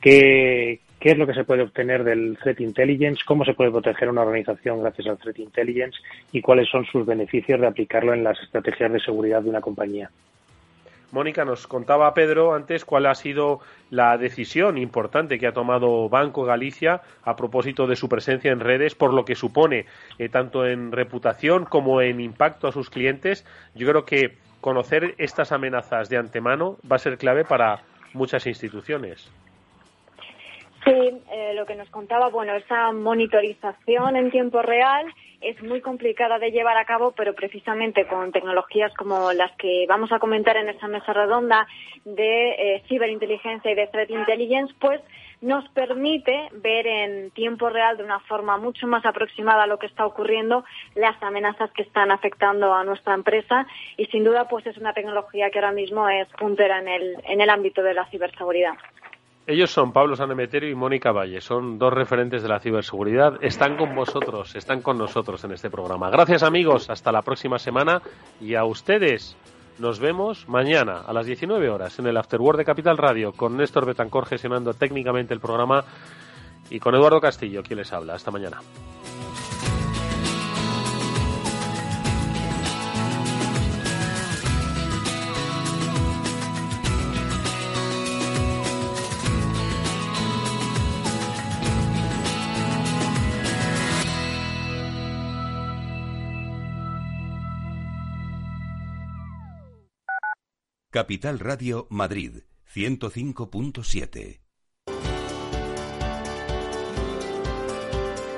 [0.00, 4.08] qué, qué es lo que se puede obtener del Threat Intelligence, cómo se puede proteger
[4.08, 5.98] una organización gracias al Threat Intelligence
[6.32, 10.10] y cuáles son sus beneficios de aplicarlo en las estrategias de seguridad de una compañía.
[11.14, 16.42] Mónica, nos contaba Pedro antes cuál ha sido la decisión importante que ha tomado Banco
[16.44, 19.86] Galicia a propósito de su presencia en redes, por lo que supone
[20.18, 23.46] eh, tanto en reputación como en impacto a sus clientes.
[23.76, 29.30] Yo creo que conocer estas amenazas de antemano va a ser clave para muchas instituciones.
[30.84, 35.06] Sí, eh, lo que nos contaba, bueno, esa monitorización en tiempo real
[35.44, 40.10] es muy complicada de llevar a cabo, pero precisamente con tecnologías como las que vamos
[40.12, 41.66] a comentar en esta mesa redonda
[42.04, 45.00] de eh, ciberinteligencia y de threat intelligence, pues
[45.40, 50.06] nos permite ver en tiempo real de una forma mucho más aproximada lo que está
[50.06, 50.64] ocurriendo
[50.94, 53.66] las amenazas que están afectando a nuestra empresa
[53.98, 57.42] y sin duda pues es una tecnología que ahora mismo es puntera en el, en
[57.42, 58.74] el ámbito de la ciberseguridad.
[59.46, 63.34] Ellos son Pablo Sanemeterio y Mónica Valle, son dos referentes de la ciberseguridad.
[63.42, 66.08] Están con vosotros, están con nosotros en este programa.
[66.08, 68.00] Gracias amigos, hasta la próxima semana
[68.40, 69.36] y a ustedes
[69.78, 73.84] nos vemos mañana a las 19 horas en el Afterword de Capital Radio con Néstor
[73.84, 75.84] Betancor gestionando técnicamente el programa
[76.70, 78.14] y con Eduardo Castillo quien les habla.
[78.14, 78.60] Hasta mañana.
[100.94, 104.40] Capital Radio Madrid 105.7.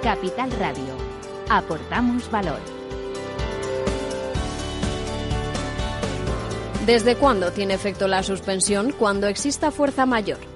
[0.02, 0.96] Capital Radio.
[1.50, 2.58] Aportamos valor.
[6.86, 8.92] ¿Desde cuándo tiene efecto la suspensión?
[8.92, 10.55] Cuando exista fuerza mayor